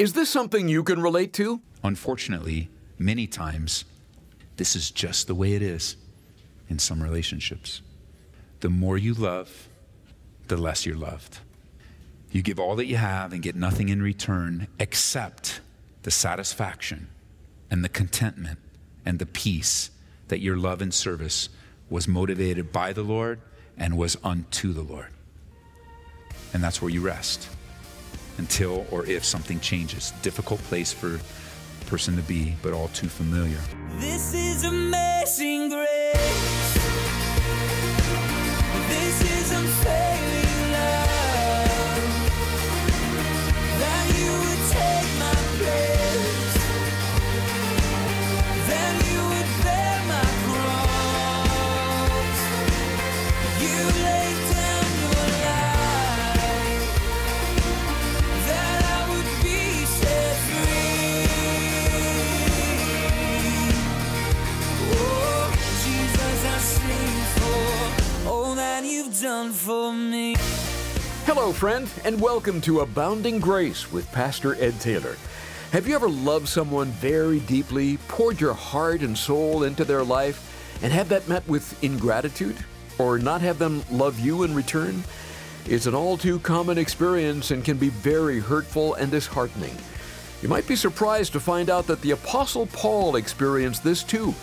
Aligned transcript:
Is 0.00 0.14
this 0.14 0.30
something 0.30 0.66
you 0.66 0.82
can 0.82 1.02
relate 1.02 1.34
to? 1.34 1.60
Unfortunately, 1.84 2.70
many 2.98 3.26
times, 3.26 3.84
this 4.56 4.74
is 4.74 4.90
just 4.90 5.26
the 5.26 5.34
way 5.34 5.52
it 5.52 5.60
is 5.60 5.96
in 6.70 6.78
some 6.78 7.02
relationships. 7.02 7.82
The 8.60 8.70
more 8.70 8.96
you 8.96 9.12
love, 9.12 9.68
the 10.48 10.56
less 10.56 10.86
you're 10.86 10.96
loved. 10.96 11.40
You 12.32 12.40
give 12.40 12.58
all 12.58 12.76
that 12.76 12.86
you 12.86 12.96
have 12.96 13.34
and 13.34 13.42
get 13.42 13.54
nothing 13.54 13.90
in 13.90 14.00
return 14.00 14.68
except 14.78 15.60
the 16.02 16.10
satisfaction 16.10 17.08
and 17.70 17.84
the 17.84 17.90
contentment 17.90 18.58
and 19.04 19.18
the 19.18 19.26
peace 19.26 19.90
that 20.28 20.40
your 20.40 20.56
love 20.56 20.80
and 20.80 20.94
service 20.94 21.50
was 21.90 22.08
motivated 22.08 22.72
by 22.72 22.94
the 22.94 23.02
Lord 23.02 23.42
and 23.76 23.98
was 23.98 24.16
unto 24.24 24.72
the 24.72 24.80
Lord. 24.80 25.10
And 26.54 26.64
that's 26.64 26.80
where 26.80 26.90
you 26.90 27.02
rest 27.02 27.50
until 28.38 28.86
or 28.90 29.06
if 29.06 29.24
something 29.24 29.60
changes. 29.60 30.12
Difficult 30.22 30.60
place 30.64 30.92
for 30.92 31.16
a 31.16 31.84
person 31.86 32.16
to 32.16 32.22
be, 32.22 32.54
but 32.62 32.72
all 32.72 32.88
too 32.88 33.08
familiar. 33.08 33.60
This 33.98 34.34
is 34.34 34.64
amazing 34.64 35.70
grace. 35.70 36.59
Friend, 71.60 71.90
and 72.04 72.18
welcome 72.18 72.58
to 72.58 72.80
Abounding 72.80 73.38
Grace 73.38 73.92
with 73.92 74.10
Pastor 74.12 74.54
Ed 74.54 74.80
Taylor. 74.80 75.16
Have 75.72 75.86
you 75.86 75.94
ever 75.94 76.08
loved 76.08 76.48
someone 76.48 76.88
very 76.92 77.40
deeply, 77.40 77.98
poured 78.08 78.40
your 78.40 78.54
heart 78.54 79.02
and 79.02 79.16
soul 79.16 79.64
into 79.64 79.84
their 79.84 80.02
life, 80.02 80.78
and 80.82 80.90
had 80.90 81.10
that 81.10 81.28
met 81.28 81.46
with 81.46 81.84
ingratitude? 81.84 82.56
Or 82.98 83.18
not 83.18 83.42
have 83.42 83.58
them 83.58 83.84
love 83.90 84.18
you 84.18 84.44
in 84.44 84.54
return? 84.54 85.04
It's 85.66 85.84
an 85.84 85.94
all 85.94 86.16
too 86.16 86.38
common 86.38 86.78
experience 86.78 87.50
and 87.50 87.62
can 87.62 87.76
be 87.76 87.90
very 87.90 88.40
hurtful 88.40 88.94
and 88.94 89.10
disheartening. 89.10 89.76
You 90.40 90.48
might 90.48 90.66
be 90.66 90.76
surprised 90.76 91.34
to 91.34 91.40
find 91.40 91.68
out 91.68 91.86
that 91.88 92.00
the 92.00 92.12
Apostle 92.12 92.68
Paul 92.68 93.16
experienced 93.16 93.84
this 93.84 94.02
too. 94.02 94.34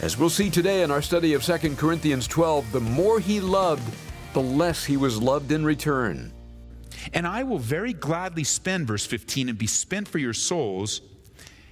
As 0.00 0.16
we'll 0.16 0.30
see 0.30 0.48
today 0.48 0.82
in 0.82 0.90
our 0.90 1.02
study 1.02 1.34
of 1.34 1.44
2 1.44 1.76
Corinthians 1.76 2.26
12, 2.26 2.72
the 2.72 2.80
more 2.80 3.20
he 3.20 3.40
loved, 3.40 3.94
the 4.32 4.40
less 4.40 4.86
he 4.86 4.96
was 4.96 5.20
loved 5.20 5.52
in 5.52 5.62
return. 5.62 6.32
And 7.12 7.26
I 7.26 7.42
will 7.42 7.58
very 7.58 7.92
gladly 7.92 8.44
spend, 8.44 8.86
verse 8.86 9.06
15, 9.06 9.48
and 9.48 9.58
be 9.58 9.66
spent 9.66 10.08
for 10.08 10.18
your 10.18 10.32
souls. 10.32 11.00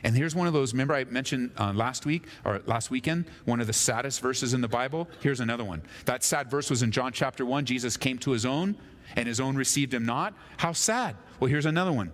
And 0.02 0.14
here's 0.14 0.34
one 0.34 0.46
of 0.46 0.52
those, 0.52 0.72
remember 0.72 0.94
I 0.94 1.04
mentioned 1.04 1.52
uh, 1.58 1.72
last 1.72 2.04
week 2.04 2.26
or 2.44 2.60
last 2.66 2.90
weekend, 2.90 3.24
one 3.46 3.60
of 3.60 3.66
the 3.66 3.72
saddest 3.72 4.20
verses 4.20 4.52
in 4.52 4.60
the 4.60 4.68
Bible? 4.68 5.08
Here's 5.20 5.40
another 5.40 5.64
one. 5.64 5.82
That 6.04 6.22
sad 6.22 6.50
verse 6.50 6.68
was 6.68 6.82
in 6.82 6.90
John 6.90 7.12
chapter 7.12 7.46
1. 7.46 7.64
Jesus 7.64 7.96
came 7.96 8.18
to 8.18 8.30
his 8.30 8.44
own, 8.44 8.76
and 9.16 9.26
his 9.26 9.40
own 9.40 9.56
received 9.56 9.94
him 9.94 10.04
not. 10.04 10.34
How 10.58 10.72
sad. 10.72 11.16
Well, 11.40 11.48
here's 11.48 11.66
another 11.66 11.92
one. 11.92 12.12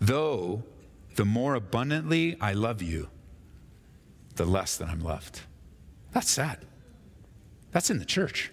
Though 0.00 0.64
the 1.16 1.24
more 1.24 1.54
abundantly 1.54 2.36
I 2.40 2.52
love 2.52 2.82
you, 2.82 3.08
the 4.36 4.44
less 4.44 4.76
that 4.76 4.88
I'm 4.88 5.00
loved. 5.00 5.40
That's 6.12 6.30
sad. 6.30 6.58
That's 7.70 7.90
in 7.90 7.98
the 7.98 8.04
church. 8.04 8.52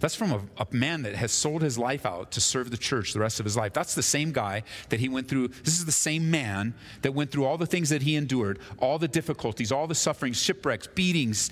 That's 0.00 0.14
from 0.14 0.32
a, 0.32 0.40
a, 0.56 0.66
man 0.70 1.02
that 1.02 1.14
has 1.14 1.30
sold 1.30 1.60
his 1.60 1.78
life 1.78 2.06
out 2.06 2.32
to 2.32 2.40
serve 2.40 2.70
the 2.70 2.78
church 2.78 3.12
the 3.12 3.20
rest 3.20 3.38
of 3.38 3.44
his 3.44 3.56
life. 3.56 3.74
That's 3.74 3.94
the 3.94 4.02
same 4.02 4.32
guy 4.32 4.62
that 4.88 4.98
he 4.98 5.10
went 5.10 5.28
through. 5.28 5.48
This 5.48 5.78
is 5.78 5.84
the 5.84 5.92
same 5.92 6.30
man 6.30 6.74
that 7.02 7.12
went 7.12 7.30
through 7.30 7.44
all 7.44 7.58
the 7.58 7.66
things 7.66 7.90
that 7.90 8.00
he 8.00 8.16
endured, 8.16 8.60
all 8.78 8.98
the 8.98 9.08
difficulties, 9.08 9.70
all 9.70 9.86
the 9.86 9.94
sufferings, 9.94 10.42
shipwrecks, 10.42 10.86
beatings, 10.86 11.50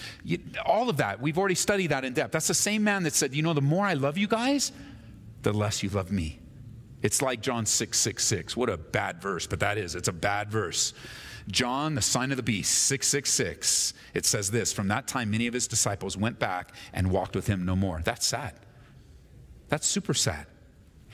all 0.64 0.88
of 0.88 0.96
that. 0.96 1.20
We've 1.20 1.38
already 1.38 1.54
studied 1.54 1.88
that 1.88 2.06
in 2.06 2.14
depth. 2.14 2.32
That's 2.32 2.48
the 2.48 2.54
same 2.54 2.82
man 2.82 3.02
that 3.02 3.12
said, 3.12 3.34
You 3.34 3.42
know, 3.42 3.52
the 3.52 3.60
more 3.60 3.84
I 3.84 3.94
love 3.94 4.16
you 4.16 4.26
guys, 4.26 4.72
the 5.42 5.52
less 5.52 5.82
you 5.82 5.90
love 5.90 6.10
me. 6.10 6.40
It's 7.02 7.22
like 7.22 7.42
John 7.42 7.66
6 7.66 7.98
6 7.98 8.24
6. 8.24 8.56
What 8.56 8.70
a 8.70 8.78
bad 8.78 9.20
verse, 9.20 9.46
but 9.46 9.60
that 9.60 9.78
is. 9.78 9.94
It's 9.94 10.08
a 10.08 10.12
bad 10.12 10.50
verse. 10.50 10.94
John, 11.48 11.94
the 11.94 12.02
sign 12.02 12.30
of 12.30 12.36
the 12.36 12.42
beast, 12.42 12.72
666, 12.84 13.94
it 14.14 14.26
says 14.26 14.50
this 14.50 14.72
From 14.72 14.88
that 14.88 15.08
time, 15.08 15.30
many 15.30 15.46
of 15.46 15.54
his 15.54 15.66
disciples 15.66 16.16
went 16.16 16.38
back 16.38 16.74
and 16.92 17.10
walked 17.10 17.34
with 17.34 17.46
him 17.46 17.64
no 17.64 17.74
more. 17.74 18.00
That's 18.04 18.26
sad. 18.26 18.54
That's 19.68 19.86
super 19.86 20.14
sad. 20.14 20.46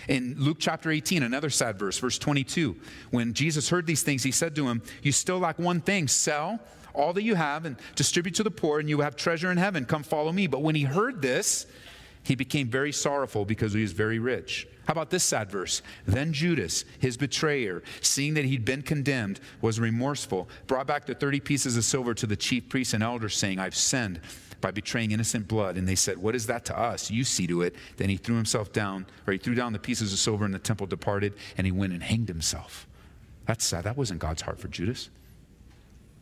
In 0.08 0.34
Luke 0.38 0.58
chapter 0.60 0.90
18, 0.90 1.22
another 1.22 1.50
sad 1.50 1.78
verse, 1.78 1.98
verse 1.98 2.18
22, 2.18 2.76
when 3.10 3.32
Jesus 3.32 3.68
heard 3.68 3.86
these 3.86 4.02
things, 4.02 4.22
he 4.22 4.32
said 4.32 4.54
to 4.56 4.68
him, 4.68 4.82
You 5.02 5.12
still 5.12 5.38
lack 5.38 5.58
one 5.58 5.80
thing 5.80 6.08
sell 6.08 6.60
all 6.94 7.12
that 7.12 7.22
you 7.22 7.34
have 7.34 7.64
and 7.64 7.76
distribute 7.96 8.34
to 8.36 8.42
the 8.42 8.50
poor, 8.50 8.80
and 8.80 8.88
you 8.88 9.00
have 9.00 9.16
treasure 9.16 9.50
in 9.50 9.56
heaven. 9.56 9.84
Come 9.84 10.02
follow 10.02 10.32
me. 10.32 10.46
But 10.46 10.62
when 10.62 10.74
he 10.74 10.82
heard 10.82 11.20
this, 11.20 11.66
he 12.24 12.34
became 12.34 12.68
very 12.68 12.92
sorrowful 12.92 13.44
because 13.44 13.72
he 13.72 13.82
was 13.82 13.92
very 13.92 14.18
rich. 14.18 14.66
How 14.86 14.92
about 14.92 15.10
this 15.10 15.24
sad 15.24 15.50
verse? 15.50 15.82
Then 16.06 16.32
Judas, 16.32 16.84
his 16.98 17.16
betrayer, 17.16 17.82
seeing 18.00 18.34
that 18.34 18.44
he'd 18.44 18.64
been 18.64 18.82
condemned, 18.82 19.40
was 19.60 19.80
remorseful, 19.80 20.48
brought 20.66 20.86
back 20.86 21.06
the 21.06 21.14
30 21.14 21.40
pieces 21.40 21.76
of 21.76 21.84
silver 21.84 22.12
to 22.14 22.26
the 22.26 22.36
chief 22.36 22.68
priests 22.68 22.92
and 22.92 23.02
elders, 23.02 23.36
saying, 23.36 23.58
I've 23.58 23.76
sinned 23.76 24.20
by 24.60 24.70
betraying 24.70 25.10
innocent 25.10 25.46
blood. 25.46 25.76
And 25.76 25.86
they 25.86 25.94
said, 25.94 26.18
What 26.18 26.34
is 26.34 26.46
that 26.46 26.64
to 26.66 26.78
us? 26.78 27.10
You 27.10 27.24
see 27.24 27.46
to 27.46 27.62
it. 27.62 27.76
Then 27.98 28.08
he 28.08 28.16
threw 28.16 28.36
himself 28.36 28.72
down, 28.72 29.06
or 29.26 29.32
he 29.32 29.38
threw 29.38 29.54
down 29.54 29.72
the 29.72 29.78
pieces 29.78 30.12
of 30.12 30.18
silver, 30.18 30.44
and 30.44 30.54
the 30.54 30.58
temple 30.58 30.86
departed, 30.86 31.34
and 31.56 31.66
he 31.66 31.72
went 31.72 31.92
and 31.92 32.02
hanged 32.02 32.28
himself. 32.28 32.86
That's 33.46 33.64
sad. 33.64 33.84
That 33.84 33.96
wasn't 33.96 34.20
God's 34.20 34.42
heart 34.42 34.58
for 34.58 34.68
Judas. 34.68 35.10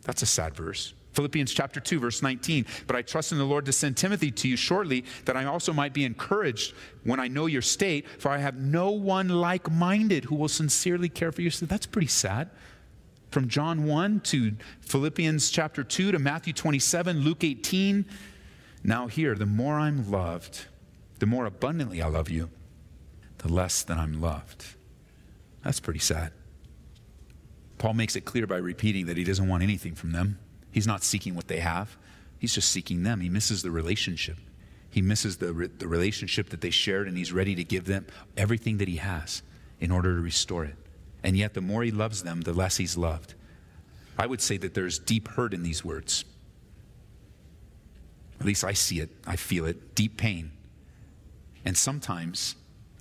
That's 0.02 0.22
a 0.22 0.26
sad 0.26 0.56
verse. 0.56 0.94
Philippians 1.12 1.52
chapter 1.52 1.80
2, 1.80 2.00
verse 2.00 2.22
19. 2.22 2.66
But 2.86 2.96
I 2.96 3.02
trust 3.02 3.32
in 3.32 3.38
the 3.38 3.44
Lord 3.44 3.66
to 3.66 3.72
send 3.72 3.96
Timothy 3.96 4.30
to 4.30 4.48
you 4.48 4.56
shortly, 4.56 5.04
that 5.24 5.36
I 5.36 5.44
also 5.44 5.72
might 5.72 5.92
be 5.92 6.04
encouraged 6.04 6.74
when 7.04 7.20
I 7.20 7.28
know 7.28 7.46
your 7.46 7.62
state, 7.62 8.08
for 8.18 8.30
I 8.30 8.38
have 8.38 8.56
no 8.56 8.90
one 8.90 9.28
like 9.28 9.70
minded 9.70 10.24
who 10.24 10.36
will 10.36 10.48
sincerely 10.48 11.08
care 11.08 11.32
for 11.32 11.42
you. 11.42 11.50
So 11.50 11.66
That's 11.66 11.86
pretty 11.86 12.08
sad. 12.08 12.50
From 13.30 13.48
John 13.48 13.84
1 13.84 14.20
to 14.20 14.52
Philippians 14.80 15.50
chapter 15.50 15.82
2 15.82 16.12
to 16.12 16.18
Matthew 16.18 16.52
27, 16.52 17.20
Luke 17.20 17.44
18. 17.44 18.04
Now, 18.84 19.06
here, 19.06 19.34
the 19.34 19.46
more 19.46 19.78
I'm 19.78 20.10
loved, 20.10 20.66
the 21.18 21.26
more 21.26 21.46
abundantly 21.46 22.02
I 22.02 22.08
love 22.08 22.28
you, 22.28 22.50
the 23.38 23.52
less 23.52 23.82
that 23.84 23.96
I'm 23.96 24.20
loved. 24.20 24.74
That's 25.62 25.80
pretty 25.80 26.00
sad. 26.00 26.32
Paul 27.78 27.94
makes 27.94 28.16
it 28.16 28.24
clear 28.24 28.46
by 28.46 28.58
repeating 28.58 29.06
that 29.06 29.16
he 29.16 29.24
doesn't 29.24 29.48
want 29.48 29.62
anything 29.62 29.94
from 29.94 30.12
them. 30.12 30.38
He's 30.72 30.86
not 30.86 31.04
seeking 31.04 31.34
what 31.34 31.48
they 31.48 31.60
have, 31.60 31.96
he's 32.38 32.54
just 32.54 32.70
seeking 32.70 33.02
them. 33.04 33.20
He 33.20 33.28
misses 33.28 33.62
the 33.62 33.70
relationship. 33.70 34.38
He 34.90 35.00
misses 35.00 35.36
the, 35.36 35.70
the 35.78 35.88
relationship 35.88 36.50
that 36.50 36.60
they 36.60 36.70
shared, 36.70 37.08
and 37.08 37.16
he's 37.16 37.32
ready 37.32 37.54
to 37.54 37.64
give 37.64 37.84
them 37.84 38.06
everything 38.36 38.78
that 38.78 38.88
he 38.88 38.96
has 38.96 39.42
in 39.80 39.90
order 39.90 40.14
to 40.14 40.20
restore 40.20 40.64
it. 40.64 40.76
And 41.22 41.36
yet, 41.36 41.54
the 41.54 41.60
more 41.60 41.82
he 41.82 41.90
loves 41.90 42.22
them, 42.24 42.40
the 42.42 42.52
less 42.52 42.76
he's 42.76 42.96
loved. 42.96 43.34
I 44.18 44.26
would 44.26 44.40
say 44.40 44.56
that 44.58 44.74
there's 44.74 44.98
deep 44.98 45.28
hurt 45.28 45.54
in 45.54 45.62
these 45.62 45.84
words. 45.84 46.24
At 48.40 48.46
least 48.46 48.64
I 48.64 48.72
see 48.72 49.00
it, 49.00 49.10
I 49.26 49.36
feel 49.36 49.64
it, 49.64 49.94
deep 49.94 50.16
pain. 50.16 50.52
And 51.64 51.76
sometimes, 51.76 52.56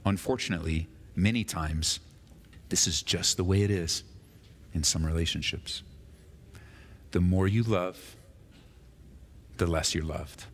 unfortunately, 0.06 0.88
many 1.16 1.44
times, 1.44 2.00
this 2.70 2.88
is 2.88 3.02
just 3.02 3.38
the 3.38 3.44
way 3.44 3.64
it 3.64 3.72
is 3.72 4.04
in 4.74 4.84
some 4.84 5.06
relationships 5.06 5.84
the 7.12 7.22
more 7.22 7.48
you 7.48 7.64
love, 7.64 8.16
the 9.58 9.68
less 9.68 9.94
you're 9.94 10.04
loved. 10.04 10.46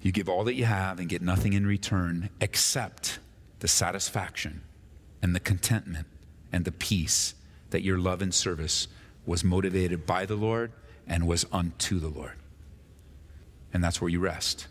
You 0.00 0.12
give 0.12 0.28
all 0.28 0.44
that 0.44 0.54
you 0.54 0.66
have 0.66 0.98
and 0.98 1.08
get 1.08 1.22
nothing 1.22 1.54
in 1.54 1.66
return 1.66 2.28
except 2.40 3.18
the 3.60 3.68
satisfaction 3.68 4.62
and 5.22 5.34
the 5.34 5.40
contentment 5.40 6.06
and 6.52 6.64
the 6.64 6.72
peace 6.72 7.34
that 7.70 7.82
your 7.82 7.98
love 7.98 8.20
and 8.20 8.32
service 8.32 8.86
was 9.26 9.42
motivated 9.42 10.04
by 10.06 10.26
the 10.26 10.36
Lord 10.36 10.72
and 11.06 11.26
was 11.26 11.46
unto 11.50 11.98
the 11.98 12.08
Lord. 12.08 12.34
And 13.72 13.82
that's 13.82 14.00
where 14.00 14.10
you 14.10 14.20
rest 14.20 14.68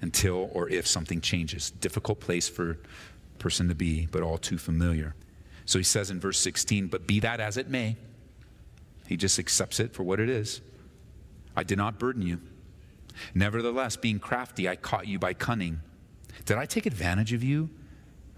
until 0.00 0.48
or 0.52 0.68
if 0.68 0.86
something 0.86 1.20
changes. 1.20 1.70
Difficult 1.72 2.20
place 2.20 2.48
for 2.48 2.70
a 2.70 3.38
person 3.38 3.68
to 3.68 3.74
be, 3.74 4.06
but 4.06 4.22
all 4.22 4.38
too 4.38 4.58
familiar. 4.58 5.14
So 5.66 5.78
he 5.78 5.84
says 5.84 6.10
in 6.10 6.20
verse 6.20 6.38
16, 6.38 6.86
But 6.86 7.06
be 7.06 7.20
that 7.20 7.40
as 7.40 7.56
it 7.56 7.68
may, 7.68 7.96
he 9.14 9.16
just 9.16 9.38
accepts 9.38 9.78
it 9.78 9.94
for 9.94 10.02
what 10.02 10.18
it 10.18 10.28
is. 10.28 10.60
I 11.54 11.62
did 11.62 11.78
not 11.78 12.00
burden 12.00 12.22
you. 12.22 12.40
Nevertheless, 13.32 13.96
being 13.96 14.18
crafty, 14.18 14.68
I 14.68 14.74
caught 14.74 15.06
you 15.06 15.20
by 15.20 15.34
cunning. 15.34 15.82
Did 16.46 16.58
I 16.58 16.66
take 16.66 16.84
advantage 16.84 17.32
of 17.32 17.44
you? 17.44 17.70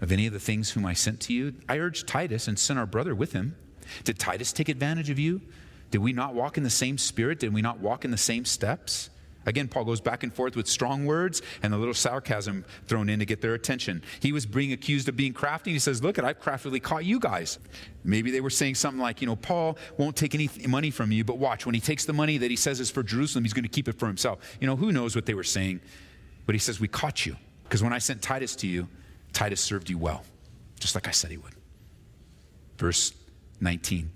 of 0.01 0.11
any 0.11 0.27
of 0.27 0.33
the 0.33 0.39
things 0.39 0.69
whom 0.69 0.85
I 0.85 0.93
sent 0.93 1.19
to 1.21 1.33
you? 1.33 1.55
I 1.67 1.79
urged 1.79 2.07
Titus 2.07 2.47
and 2.47 2.59
sent 2.59 2.77
our 2.77 2.85
brother 2.85 3.15
with 3.15 3.33
him. 3.33 3.55
Did 4.03 4.19
Titus 4.19 4.53
take 4.53 4.69
advantage 4.69 5.09
of 5.09 5.17
you? 5.17 5.41
Did 5.89 5.99
we 5.99 6.13
not 6.13 6.35
walk 6.35 6.57
in 6.57 6.63
the 6.63 6.69
same 6.69 6.99
spirit? 6.99 7.39
Did 7.39 7.51
we 7.53 7.63
not 7.63 7.79
walk 7.79 8.05
in 8.05 8.11
the 8.11 8.17
same 8.17 8.45
steps? 8.45 9.09
Again, 9.47 9.69
Paul 9.69 9.85
goes 9.85 10.01
back 10.01 10.23
and 10.23 10.33
forth 10.33 10.57
with 10.57 10.67
strong 10.67 11.05
words 11.05 11.41
and 11.63 11.73
a 11.73 11.77
little 11.77 11.93
sarcasm 11.93 12.65
thrown 12.85 13.07
in 13.07 13.19
to 13.19 13.25
get 13.25 13.39
their 13.41 13.53
attention. 13.53 14.03
He 14.19 14.33
was 14.33 14.45
being 14.45 14.73
accused 14.73 15.07
of 15.07 15.15
being 15.15 15.31
crafty. 15.33 15.71
He 15.71 15.79
says, 15.79 16.03
Look, 16.03 16.19
I've 16.19 16.41
craftily 16.41 16.81
caught 16.81 17.05
you 17.05 17.17
guys. 17.17 17.57
Maybe 18.03 18.29
they 18.29 18.41
were 18.41 18.49
saying 18.49 18.75
something 18.75 19.01
like, 19.01 19.21
You 19.21 19.27
know, 19.27 19.37
Paul 19.37 19.77
won't 19.97 20.17
take 20.17 20.35
any 20.35 20.49
money 20.67 20.91
from 20.91 21.13
you, 21.13 21.23
but 21.23 21.37
watch, 21.37 21.65
when 21.65 21.73
he 21.73 21.81
takes 21.81 22.03
the 22.03 22.13
money 22.13 22.37
that 22.37 22.51
he 22.51 22.57
says 22.57 22.81
is 22.81 22.91
for 22.91 23.03
Jerusalem, 23.03 23.45
he's 23.45 23.53
going 23.53 23.63
to 23.63 23.69
keep 23.69 23.87
it 23.87 23.97
for 23.97 24.05
himself. 24.05 24.57
You 24.59 24.67
know, 24.67 24.75
who 24.75 24.91
knows 24.91 25.15
what 25.15 25.25
they 25.25 25.33
were 25.33 25.45
saying? 25.45 25.79
But 26.45 26.53
he 26.53 26.59
says, 26.59 26.81
We 26.81 26.89
caught 26.89 27.25
you. 27.25 27.37
Because 27.63 27.81
when 27.81 27.93
I 27.93 27.99
sent 27.99 28.21
Titus 28.21 28.55
to 28.57 28.67
you, 28.67 28.87
Titus 29.31 29.61
served 29.61 29.89
you 29.89 29.97
well, 29.97 30.23
just 30.79 30.95
like 30.95 31.07
I 31.07 31.11
said 31.11 31.31
he 31.31 31.37
would. 31.37 31.53
Verse 32.77 33.13
19. 33.61 34.11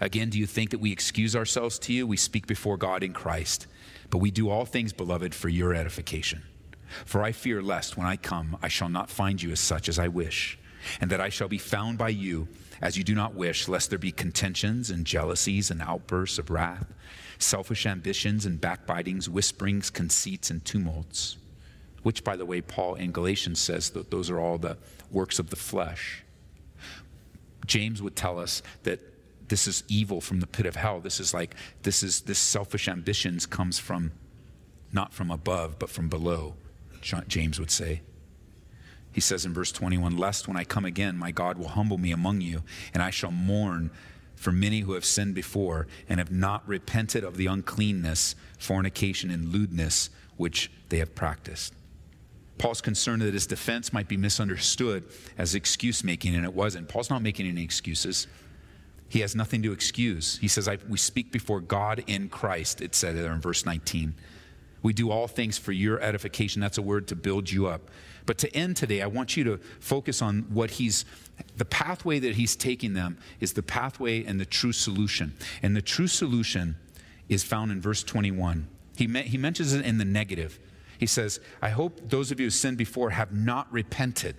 Again, 0.00 0.30
do 0.30 0.38
you 0.38 0.46
think 0.46 0.70
that 0.70 0.78
we 0.78 0.92
excuse 0.92 1.34
ourselves 1.34 1.78
to 1.80 1.92
you? 1.92 2.06
We 2.06 2.16
speak 2.16 2.46
before 2.46 2.76
God 2.76 3.02
in 3.02 3.12
Christ. 3.12 3.66
But 4.10 4.18
we 4.18 4.30
do 4.30 4.48
all 4.48 4.64
things, 4.64 4.92
beloved, 4.92 5.34
for 5.34 5.48
your 5.48 5.74
edification. 5.74 6.42
For 7.04 7.22
I 7.22 7.32
fear 7.32 7.62
lest 7.62 7.96
when 7.96 8.06
I 8.06 8.16
come, 8.16 8.56
I 8.62 8.68
shall 8.68 8.88
not 8.88 9.10
find 9.10 9.42
you 9.42 9.50
as 9.50 9.60
such 9.60 9.88
as 9.88 9.98
I 9.98 10.08
wish, 10.08 10.58
and 11.00 11.10
that 11.10 11.20
I 11.20 11.28
shall 11.28 11.48
be 11.48 11.58
found 11.58 11.98
by 11.98 12.10
you 12.10 12.48
as 12.80 12.96
you 12.96 13.04
do 13.04 13.14
not 13.14 13.34
wish, 13.34 13.68
lest 13.68 13.90
there 13.90 13.98
be 13.98 14.12
contentions 14.12 14.90
and 14.90 15.06
jealousies 15.06 15.70
and 15.70 15.80
outbursts 15.82 16.38
of 16.38 16.50
wrath, 16.50 16.92
selfish 17.38 17.86
ambitions 17.86 18.46
and 18.46 18.60
backbitings, 18.60 19.28
whisperings, 19.28 19.90
conceits, 19.90 20.50
and 20.50 20.64
tumults. 20.64 21.38
Which, 22.02 22.22
by 22.22 22.36
the 22.36 22.46
way, 22.46 22.60
Paul 22.60 22.94
in 22.94 23.10
Galatians 23.12 23.60
says 23.60 23.90
that 23.90 24.10
those 24.10 24.30
are 24.30 24.38
all 24.38 24.58
the 24.58 24.78
works 25.10 25.38
of 25.38 25.50
the 25.50 25.56
flesh. 25.56 26.22
James 27.66 28.00
would 28.00 28.14
tell 28.14 28.38
us 28.38 28.62
that 28.84 29.00
this 29.48 29.66
is 29.66 29.84
evil 29.88 30.20
from 30.20 30.40
the 30.40 30.46
pit 30.46 30.66
of 30.66 30.76
hell. 30.76 31.00
This 31.00 31.20
is 31.20 31.32
like, 31.32 31.54
this 31.82 32.02
is, 32.02 32.22
this 32.22 32.38
selfish 32.38 32.88
ambitions 32.88 33.46
comes 33.46 33.78
from, 33.78 34.12
not 34.92 35.12
from 35.12 35.30
above, 35.30 35.78
but 35.78 35.90
from 35.90 36.08
below, 36.08 36.54
James 37.00 37.58
would 37.58 37.70
say. 37.70 38.02
He 39.12 39.20
says 39.20 39.46
in 39.46 39.54
verse 39.54 39.72
21, 39.72 40.16
Lest 40.16 40.46
when 40.46 40.56
I 40.56 40.64
come 40.64 40.84
again, 40.84 41.16
my 41.16 41.30
God 41.30 41.58
will 41.58 41.68
humble 41.68 41.98
me 41.98 42.12
among 42.12 42.40
you, 42.42 42.62
and 42.92 43.02
I 43.02 43.10
shall 43.10 43.30
mourn 43.30 43.90
for 44.34 44.52
many 44.52 44.80
who 44.80 44.92
have 44.92 45.04
sinned 45.04 45.34
before 45.34 45.86
and 46.08 46.20
have 46.20 46.30
not 46.30 46.66
repented 46.68 47.24
of 47.24 47.38
the 47.38 47.46
uncleanness, 47.46 48.34
fornication, 48.58 49.30
and 49.30 49.48
lewdness 49.48 50.10
which 50.36 50.70
they 50.90 50.98
have 50.98 51.14
practiced. 51.14 51.72
Paul's 52.58 52.80
concerned 52.80 53.22
that 53.22 53.34
his 53.34 53.46
defense 53.46 53.92
might 53.92 54.08
be 54.08 54.16
misunderstood 54.16 55.04
as 55.36 55.54
excuse 55.54 56.04
making, 56.04 56.34
and 56.34 56.44
it 56.44 56.54
wasn't. 56.54 56.88
Paul's 56.88 57.10
not 57.10 57.22
making 57.22 57.46
any 57.46 57.62
excuses. 57.62 58.26
He 59.08 59.20
has 59.20 59.34
nothing 59.34 59.62
to 59.62 59.72
excuse. 59.72 60.38
He 60.38 60.48
says, 60.48 60.68
We 60.88 60.98
speak 60.98 61.30
before 61.30 61.60
God 61.60 62.04
in 62.06 62.28
Christ, 62.28 62.80
it 62.80 62.94
said 62.94 63.16
there 63.16 63.32
in 63.32 63.40
verse 63.40 63.64
19. 63.64 64.14
We 64.82 64.92
do 64.92 65.10
all 65.10 65.26
things 65.26 65.58
for 65.58 65.72
your 65.72 66.00
edification. 66.00 66.60
That's 66.60 66.78
a 66.78 66.82
word 66.82 67.08
to 67.08 67.16
build 67.16 67.50
you 67.50 67.66
up. 67.66 67.90
But 68.24 68.38
to 68.38 68.56
end 68.56 68.76
today, 68.76 69.02
I 69.02 69.06
want 69.06 69.36
you 69.36 69.44
to 69.44 69.58
focus 69.80 70.20
on 70.20 70.46
what 70.50 70.72
he's, 70.72 71.04
the 71.56 71.64
pathway 71.64 72.18
that 72.18 72.34
he's 72.34 72.56
taking 72.56 72.94
them 72.94 73.18
is 73.40 73.52
the 73.52 73.62
pathway 73.62 74.24
and 74.24 74.40
the 74.40 74.46
true 74.46 74.72
solution. 74.72 75.34
And 75.62 75.76
the 75.76 75.82
true 75.82 76.08
solution 76.08 76.76
is 77.28 77.42
found 77.42 77.70
in 77.72 77.80
verse 77.80 78.02
21. 78.02 78.68
He, 78.96 79.06
he 79.22 79.38
mentions 79.38 79.72
it 79.72 79.84
in 79.84 79.98
the 79.98 80.04
negative. 80.04 80.58
He 80.98 81.06
says, 81.06 81.40
I 81.60 81.70
hope 81.70 82.08
those 82.08 82.30
of 82.30 82.40
you 82.40 82.46
who 82.46 82.50
sinned 82.50 82.78
before 82.78 83.10
have 83.10 83.32
not 83.32 83.70
repented. 83.72 84.36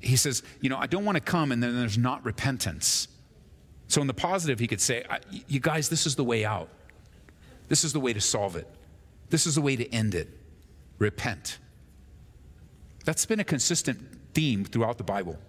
He 0.00 0.16
says, 0.16 0.42
You 0.60 0.70
know, 0.70 0.78
I 0.78 0.86
don't 0.86 1.04
want 1.04 1.16
to 1.16 1.20
come 1.20 1.52
and 1.52 1.62
then 1.62 1.76
there's 1.76 1.98
not 1.98 2.24
repentance. 2.24 3.08
So, 3.90 4.00
in 4.00 4.06
the 4.06 4.14
positive, 4.14 4.60
he 4.60 4.68
could 4.68 4.80
say, 4.80 5.04
You 5.48 5.58
guys, 5.58 5.88
this 5.88 6.06
is 6.06 6.14
the 6.14 6.22
way 6.22 6.44
out. 6.44 6.68
This 7.66 7.82
is 7.82 7.92
the 7.92 7.98
way 7.98 8.12
to 8.12 8.20
solve 8.20 8.54
it. 8.54 8.68
This 9.30 9.48
is 9.48 9.56
the 9.56 9.60
way 9.60 9.74
to 9.74 9.92
end 9.92 10.14
it. 10.14 10.28
Repent. 11.00 11.58
That's 13.04 13.26
been 13.26 13.40
a 13.40 13.44
consistent 13.44 13.98
theme 14.32 14.64
throughout 14.64 14.96
the 14.96 15.02
Bible. 15.02 15.40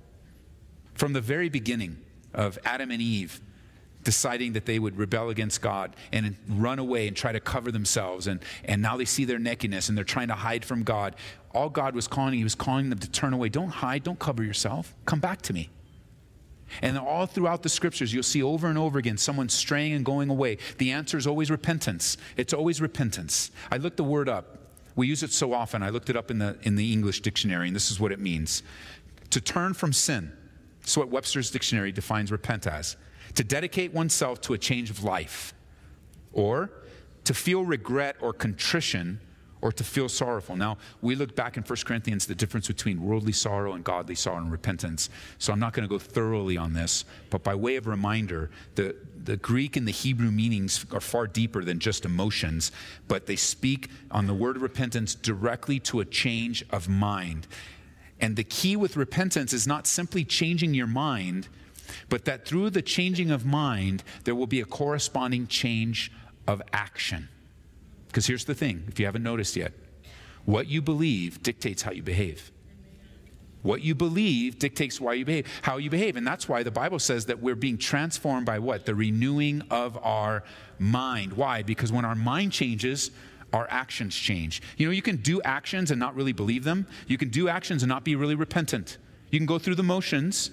From 0.96 1.14
the 1.14 1.22
very 1.22 1.50
beginning 1.50 2.00
of 2.34 2.58
Adam 2.66 2.90
and 2.90 3.00
Eve 3.00 3.40
deciding 4.04 4.54
that 4.54 4.66
they 4.66 4.80
would 4.80 4.98
rebel 4.98 5.30
against 5.30 5.62
God 5.62 5.96
and 6.12 6.36
run 6.50 6.80
away 6.80 7.08
and 7.08 7.16
try 7.16 7.32
to 7.32 7.40
cover 7.40 7.72
themselves, 7.72 8.26
and, 8.26 8.40
and 8.66 8.82
now 8.82 8.98
they 8.98 9.06
see 9.06 9.24
their 9.24 9.38
nakedness 9.38 9.88
and 9.88 9.96
they're 9.96 10.04
trying 10.04 10.30
to 10.30 10.34
hide 10.34 10.66
from 10.66 10.82
God. 10.82 11.16
All 11.54 11.70
God 11.70 11.94
was 11.94 12.08
calling, 12.08 12.34
He 12.34 12.44
was 12.44 12.56
calling 12.56 12.90
them 12.90 12.98
to 12.98 13.10
turn 13.12 13.34
away. 13.34 13.50
Don't 13.50 13.70
hide, 13.70 14.02
don't 14.02 14.18
cover 14.18 14.44
yourself. 14.44 14.96
Come 15.06 15.20
back 15.20 15.44
to 15.44 15.54
me. 15.54 15.70
And 16.82 16.98
all 16.98 17.26
throughout 17.26 17.64
the 17.64 17.70
scriptures, 17.70 18.14
you'll 18.14 18.24
see 18.24 18.42
over 18.42 18.68
and 18.68 18.78
over 18.78 19.00
again 19.00 19.18
someone 19.18 19.50
straying 19.50 19.94
and 19.94 20.06
going 20.06 20.30
away. 20.30 20.58
The 20.78 20.92
answer 20.92 21.18
is 21.18 21.28
always 21.28 21.52
repentance. 21.52 22.18
It's 22.38 22.54
always 22.54 22.82
repentance. 22.82 23.52
I 23.72 23.78
looked 23.78 23.98
the 23.98 24.04
word 24.04 24.30
up. 24.30 24.58
We 24.96 25.08
use 25.08 25.24
it 25.24 25.32
so 25.32 25.54
often. 25.54 25.84
I 25.84 25.90
looked 25.90 26.10
it 26.10 26.16
up 26.16 26.32
in 26.32 26.40
the, 26.40 26.58
in 26.64 26.76
the 26.76 26.92
English 26.92 27.22
dictionary, 27.22 27.68
and 27.68 27.76
this 27.76 27.92
is 27.92 28.00
what 28.00 28.12
it 28.12 28.20
means 28.20 28.64
to 29.32 29.42
turn 29.42 29.74
from 29.74 29.94
sin. 29.94 30.32
That's 30.82 30.98
what 30.98 31.10
Webster's 31.10 31.52
dictionary 31.52 31.92
defines 31.92 32.32
repent 32.32 32.68
as 32.68 32.98
to 33.36 33.44
dedicate 33.44 33.94
oneself 33.94 34.42
to 34.42 34.54
a 34.54 34.58
change 34.58 34.90
of 34.90 35.04
life, 35.04 35.54
or 36.34 36.70
to 37.24 37.34
feel 37.34 37.64
regret 37.64 38.18
or 38.20 38.34
contrition 38.34 39.20
or 39.62 39.72
to 39.72 39.84
feel 39.84 40.10
sorrowful. 40.10 40.56
Now, 40.56 40.78
we 41.02 41.16
look 41.16 41.36
back 41.36 41.58
in 41.58 41.64
1 41.64 41.78
Corinthians 41.86 42.26
the 42.26 42.36
difference 42.36 42.68
between 42.68 43.02
worldly 43.02 43.32
sorrow 43.32 43.74
and 43.74 43.84
godly 43.84 44.16
sorrow 44.16 44.38
and 44.38 44.52
repentance. 44.52 45.10
So 45.38 45.54
I'm 45.54 45.60
not 45.60 45.74
going 45.74 45.88
to 45.88 45.90
go 45.90 46.00
thoroughly 46.00 46.58
on 46.58 46.74
this, 46.74 47.06
but 47.30 47.44
by 47.44 47.56
way 47.56 47.76
of 47.76 47.88
reminder, 47.88 48.50
the, 48.76 48.96
the 49.24 49.38
Greek 49.38 49.78
and 49.78 49.88
the 49.88 49.92
Hebrew 49.92 50.32
meanings 50.32 50.86
are 50.92 51.00
far 51.00 51.28
deeper 51.28 51.64
than 51.64 51.80
just 51.80 52.06
emotions, 52.06 52.72
but 53.08 53.28
they 53.28 53.36
speak 53.36 53.90
on 54.10 54.28
the 54.28 54.34
word 54.34 54.58
repentance 54.58 55.16
directly 55.16 55.80
to 55.82 56.00
a 56.00 56.06
change 56.06 56.66
of 56.72 56.90
mind. 56.90 57.48
And 58.20 58.36
the 58.36 58.44
key 58.44 58.76
with 58.76 58.98
repentance 58.98 59.54
is 59.54 59.68
not 59.68 59.88
simply 59.88 60.24
changing 60.24 60.74
your 60.74 60.88
mind, 60.88 61.48
but 62.10 62.26
that 62.26 62.46
through 62.46 62.70
the 62.70 62.82
changing 62.82 63.32
of 63.32 63.46
mind, 63.46 64.04
there 64.24 64.36
will 64.36 64.48
be 64.48 64.62
a 64.62 64.66
corresponding 64.66 65.48
change 65.48 66.12
of 66.48 66.62
action. 66.72 67.30
Because 68.12 68.28
here's 68.28 68.44
the 68.44 68.54
thing 68.54 68.84
if 68.90 69.00
you 69.00 69.06
haven't 69.06 69.24
noticed 69.24 69.56
yet, 69.56 69.72
what 70.44 70.68
you 70.68 70.82
believe 70.82 71.42
dictates 71.42 71.82
how 71.82 71.92
you 71.92 72.04
behave. 72.04 72.52
What 73.62 73.82
you 73.82 73.96
believe 73.96 74.60
dictates 74.60 75.00
why 75.00 75.14
you 75.14 75.24
behave, 75.24 75.48
how 75.62 75.78
you 75.78 75.90
behave. 75.90 76.18
And 76.18 76.28
that's 76.28 76.50
why 76.50 76.64
the 76.64 76.72
Bible 76.72 77.00
says 77.00 77.28
that 77.28 77.40
we're 77.40 77.56
being 77.56 77.78
transformed 77.78 78.46
by 78.46 78.60
what? 78.60 78.86
The 78.86 78.96
renewing 78.96 79.62
of 79.70 79.98
our 80.04 80.44
mind. 80.78 81.34
Why? 81.34 81.62
Because 81.62 81.92
when 81.92 82.04
our 82.04 82.16
mind 82.16 82.52
changes, 82.52 83.12
our 83.54 83.68
actions 83.70 84.16
change. 84.16 84.62
You 84.78 84.88
know, 84.88 84.92
you 84.92 85.04
can 85.04 85.18
do 85.18 85.42
actions 85.44 85.92
and 85.92 86.00
not 86.00 86.16
really 86.16 86.34
believe 86.34 86.64
them. 86.64 86.88
You 87.08 87.18
can 87.18 87.30
do 87.30 87.48
actions 87.48 87.84
and 87.84 87.90
not 87.90 88.04
be 88.04 88.16
really 88.16 88.36
repentant. 88.36 88.98
You 89.30 89.40
can 89.40 89.46
go 89.46 89.60
through 89.60 89.76
the 89.76 89.84
motions 89.84 90.52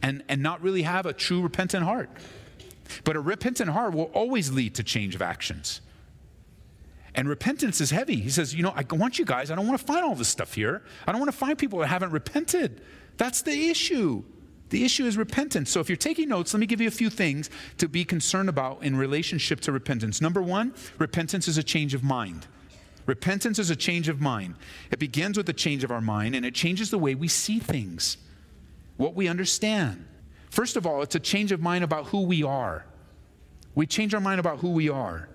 and, 0.00 0.22
and 0.28 0.42
not 0.42 0.62
really 0.62 0.82
have 0.82 1.06
a 1.06 1.12
true 1.12 1.42
repentant 1.42 1.84
heart. 1.84 2.08
But 3.02 3.16
a 3.16 3.20
repentant 3.20 3.70
heart 3.70 3.94
will 3.94 4.10
always 4.14 4.52
lead 4.52 4.76
to 4.76 4.82
change 4.82 5.14
of 5.14 5.22
actions. 5.22 5.80
And 7.14 7.28
repentance 7.28 7.80
is 7.80 7.90
heavy. 7.90 8.16
He 8.16 8.28
says, 8.28 8.54
You 8.54 8.62
know, 8.62 8.72
I 8.74 8.84
want 8.90 9.18
you 9.18 9.24
guys, 9.24 9.50
I 9.50 9.54
don't 9.54 9.66
want 9.66 9.78
to 9.78 9.86
find 9.86 10.04
all 10.04 10.14
this 10.14 10.28
stuff 10.28 10.54
here. 10.54 10.82
I 11.06 11.12
don't 11.12 11.20
want 11.20 11.30
to 11.30 11.36
find 11.36 11.56
people 11.56 11.78
that 11.80 11.86
haven't 11.86 12.10
repented. 12.10 12.80
That's 13.16 13.42
the 13.42 13.70
issue. 13.70 14.24
The 14.70 14.84
issue 14.84 15.06
is 15.06 15.16
repentance. 15.16 15.70
So 15.70 15.78
if 15.78 15.88
you're 15.88 15.96
taking 15.96 16.28
notes, 16.28 16.52
let 16.52 16.58
me 16.58 16.66
give 16.66 16.80
you 16.80 16.88
a 16.88 16.92
few 16.92 17.10
things 17.10 17.50
to 17.78 17.88
be 17.88 18.04
concerned 18.04 18.48
about 18.48 18.82
in 18.82 18.96
relationship 18.96 19.60
to 19.60 19.72
repentance. 19.72 20.20
Number 20.20 20.42
one, 20.42 20.74
repentance 20.98 21.46
is 21.46 21.58
a 21.58 21.62
change 21.62 21.94
of 21.94 22.02
mind. 22.02 22.46
Repentance 23.06 23.58
is 23.58 23.70
a 23.70 23.76
change 23.76 24.08
of 24.08 24.20
mind. 24.20 24.56
It 24.90 24.98
begins 24.98 25.36
with 25.36 25.48
a 25.48 25.52
change 25.52 25.84
of 25.84 25.92
our 25.92 26.00
mind 26.00 26.34
and 26.34 26.44
it 26.44 26.54
changes 26.54 26.90
the 26.90 26.98
way 26.98 27.14
we 27.14 27.28
see 27.28 27.60
things, 27.60 28.16
what 28.96 29.14
we 29.14 29.28
understand. 29.28 30.06
First 30.50 30.76
of 30.76 30.86
all, 30.86 31.02
it's 31.02 31.14
a 31.14 31.20
change 31.20 31.52
of 31.52 31.60
mind 31.60 31.84
about 31.84 32.06
who 32.06 32.22
we 32.22 32.42
are. 32.42 32.86
We 33.74 33.86
change 33.86 34.14
our 34.14 34.20
mind 34.20 34.40
about 34.40 34.58
who 34.58 34.70
we 34.70 34.88
are. 34.88 35.28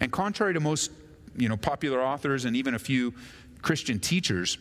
And 0.00 0.10
contrary 0.10 0.54
to 0.54 0.60
most 0.60 0.90
you 1.36 1.48
know, 1.48 1.56
popular 1.56 2.00
authors 2.00 2.44
and 2.44 2.56
even 2.56 2.74
a 2.74 2.78
few 2.78 3.14
Christian 3.62 3.98
teachers, 3.98 4.58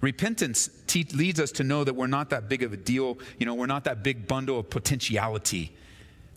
repentance 0.00 0.68
te- 0.86 1.06
leads 1.14 1.38
us 1.40 1.52
to 1.52 1.64
know 1.64 1.84
that 1.84 1.94
we're 1.94 2.06
not 2.06 2.30
that 2.30 2.48
big 2.48 2.62
of 2.62 2.72
a 2.72 2.76
deal. 2.76 3.18
You 3.38 3.46
know, 3.46 3.54
we're 3.54 3.66
not 3.66 3.84
that 3.84 4.02
big 4.02 4.26
bundle 4.26 4.58
of 4.58 4.70
potentiality. 4.70 5.74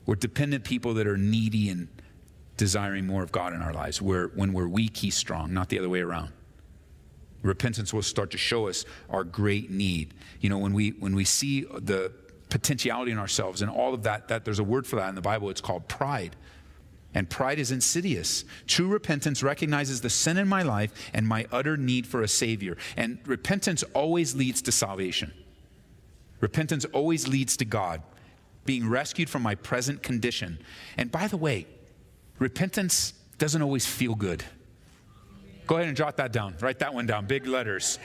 We're 0.05 0.15
dependent 0.15 0.63
people 0.63 0.93
that 0.95 1.07
are 1.07 1.17
needy 1.17 1.69
and 1.69 1.87
desiring 2.57 3.07
more 3.07 3.23
of 3.23 3.31
God 3.31 3.53
in 3.53 3.61
our 3.61 3.73
lives. 3.73 4.01
We're, 4.01 4.27
when 4.29 4.53
we're 4.53 4.67
weak, 4.67 4.97
He's 4.97 5.15
strong, 5.15 5.53
not 5.53 5.69
the 5.69 5.79
other 5.79 5.89
way 5.89 6.01
around. 6.01 6.31
Repentance 7.41 7.93
will 7.93 8.01
start 8.01 8.31
to 8.31 8.37
show 8.37 8.67
us 8.67 8.83
our 9.09 9.23
great 9.23 9.71
need. 9.71 10.13
You 10.41 10.49
know, 10.49 10.57
when 10.57 10.73
we 10.73 10.89
when 10.89 11.15
we 11.15 11.23
see 11.23 11.61
the 11.61 12.11
potentiality 12.49 13.13
in 13.13 13.17
ourselves 13.17 13.61
and 13.61 13.71
all 13.71 13.93
of 13.93 14.03
that, 14.03 14.27
that 14.27 14.43
there's 14.43 14.59
a 14.59 14.63
word 14.63 14.85
for 14.85 14.97
that 14.97 15.07
in 15.07 15.15
the 15.15 15.21
Bible. 15.21 15.49
It's 15.49 15.61
called 15.61 15.87
pride. 15.87 16.35
And 17.13 17.29
pride 17.29 17.59
is 17.59 17.71
insidious. 17.71 18.45
True 18.67 18.87
repentance 18.87 19.41
recognizes 19.41 20.01
the 20.01 20.09
sin 20.09 20.37
in 20.37 20.47
my 20.47 20.61
life 20.61 20.93
and 21.13 21.27
my 21.27 21.47
utter 21.51 21.75
need 21.75 22.05
for 22.05 22.21
a 22.21 22.27
Savior. 22.27 22.77
And 22.95 23.19
repentance 23.25 23.83
always 23.93 24.35
leads 24.35 24.61
to 24.63 24.71
salvation. 24.71 25.33
Repentance 26.39 26.85
always 26.85 27.27
leads 27.27 27.57
to 27.57 27.65
God 27.65 28.01
being 28.65 28.87
rescued 28.87 29.29
from 29.29 29.41
my 29.41 29.55
present 29.55 30.03
condition. 30.03 30.59
And 30.95 31.11
by 31.11 31.27
the 31.27 31.37
way, 31.37 31.65
repentance 32.37 33.13
doesn't 33.39 33.61
always 33.61 33.85
feel 33.85 34.13
good. 34.13 34.43
Go 35.65 35.75
ahead 35.77 35.87
and 35.87 35.97
jot 35.97 36.17
that 36.17 36.31
down. 36.31 36.55
Write 36.61 36.79
that 36.79 36.93
one 36.93 37.07
down, 37.07 37.25
big 37.25 37.47
letters. 37.47 37.97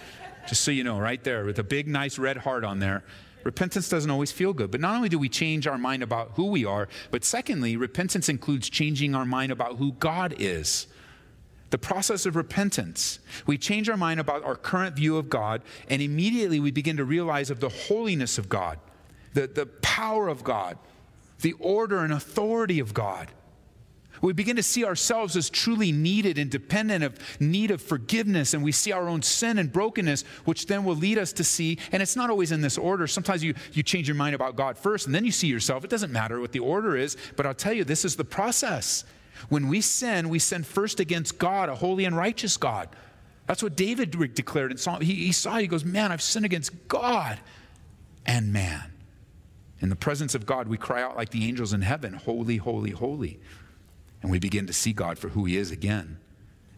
Just 0.48 0.62
so 0.62 0.70
you 0.70 0.84
know, 0.84 0.98
right 0.98 1.22
there 1.22 1.44
with 1.44 1.58
a 1.58 1.62
big, 1.62 1.88
nice 1.88 2.18
red 2.18 2.36
heart 2.38 2.64
on 2.64 2.78
there. 2.78 3.04
Repentance 3.44 3.88
doesn't 3.88 4.10
always 4.10 4.32
feel 4.32 4.52
good. 4.52 4.70
But 4.70 4.80
not 4.80 4.96
only 4.96 5.08
do 5.08 5.18
we 5.18 5.28
change 5.28 5.66
our 5.66 5.78
mind 5.78 6.02
about 6.02 6.32
who 6.32 6.46
we 6.46 6.64
are, 6.64 6.88
but 7.10 7.24
secondly, 7.24 7.76
repentance 7.76 8.28
includes 8.28 8.68
changing 8.68 9.14
our 9.14 9.26
mind 9.26 9.52
about 9.52 9.76
who 9.76 9.92
God 9.92 10.34
is. 10.38 10.86
The 11.70 11.78
process 11.78 12.24
of 12.24 12.36
repentance. 12.36 13.18
We 13.46 13.58
change 13.58 13.88
our 13.88 13.96
mind 13.96 14.20
about 14.20 14.44
our 14.44 14.56
current 14.56 14.96
view 14.96 15.16
of 15.16 15.28
God, 15.28 15.62
and 15.88 16.00
immediately 16.00 16.60
we 16.60 16.70
begin 16.70 16.96
to 16.96 17.04
realize 17.04 17.50
of 17.50 17.60
the 17.60 17.68
holiness 17.68 18.38
of 18.38 18.48
God, 18.48 18.78
the, 19.34 19.46
the 19.46 19.66
power 19.66 20.28
of 20.28 20.44
God, 20.44 20.78
the 21.40 21.52
order 21.54 21.98
and 21.98 22.12
authority 22.12 22.78
of 22.78 22.94
God. 22.94 23.30
We 24.24 24.32
begin 24.32 24.56
to 24.56 24.62
see 24.62 24.86
ourselves 24.86 25.36
as 25.36 25.50
truly 25.50 25.92
needed 25.92 26.38
and 26.38 26.50
dependent 26.50 27.04
of 27.04 27.18
need 27.40 27.70
of 27.70 27.82
forgiveness, 27.82 28.54
and 28.54 28.64
we 28.64 28.72
see 28.72 28.90
our 28.90 29.06
own 29.06 29.20
sin 29.20 29.58
and 29.58 29.70
brokenness, 29.70 30.22
which 30.46 30.64
then 30.64 30.84
will 30.84 30.96
lead 30.96 31.18
us 31.18 31.30
to 31.34 31.44
see, 31.44 31.78
and 31.92 32.02
it's 32.02 32.16
not 32.16 32.30
always 32.30 32.50
in 32.50 32.62
this 32.62 32.78
order. 32.78 33.06
Sometimes 33.06 33.44
you, 33.44 33.54
you 33.74 33.82
change 33.82 34.08
your 34.08 34.14
mind 34.14 34.34
about 34.34 34.56
God 34.56 34.78
first, 34.78 35.04
and 35.04 35.14
then 35.14 35.26
you 35.26 35.30
see 35.30 35.48
yourself. 35.48 35.84
It 35.84 35.90
doesn't 35.90 36.10
matter 36.10 36.40
what 36.40 36.52
the 36.52 36.60
order 36.60 36.96
is, 36.96 37.18
but 37.36 37.44
I'll 37.44 37.52
tell 37.52 37.74
you, 37.74 37.84
this 37.84 38.02
is 38.02 38.16
the 38.16 38.24
process. 38.24 39.04
When 39.50 39.68
we 39.68 39.82
sin, 39.82 40.30
we 40.30 40.38
sin 40.38 40.62
first 40.62 41.00
against 41.00 41.36
God, 41.36 41.68
a 41.68 41.74
holy 41.74 42.06
and 42.06 42.16
righteous 42.16 42.56
God. 42.56 42.88
That's 43.46 43.62
what 43.62 43.76
David 43.76 44.10
declared 44.34 44.70
in 44.72 44.78
Psalm. 44.78 45.02
He, 45.02 45.16
he 45.16 45.32
saw, 45.32 45.58
he 45.58 45.66
goes, 45.66 45.84
Man, 45.84 46.10
I've 46.10 46.22
sinned 46.22 46.46
against 46.46 46.88
God 46.88 47.40
and 48.24 48.54
man. 48.54 48.90
In 49.80 49.90
the 49.90 49.96
presence 49.96 50.34
of 50.34 50.46
God, 50.46 50.66
we 50.66 50.78
cry 50.78 51.02
out 51.02 51.14
like 51.14 51.28
the 51.28 51.46
angels 51.46 51.74
in 51.74 51.82
heaven, 51.82 52.14
Holy, 52.14 52.56
holy, 52.56 52.92
holy 52.92 53.38
and 54.24 54.30
we 54.30 54.38
begin 54.38 54.66
to 54.66 54.72
see 54.72 54.94
God 54.94 55.18
for 55.18 55.28
who 55.28 55.44
He 55.44 55.58
is 55.58 55.70
again. 55.70 56.16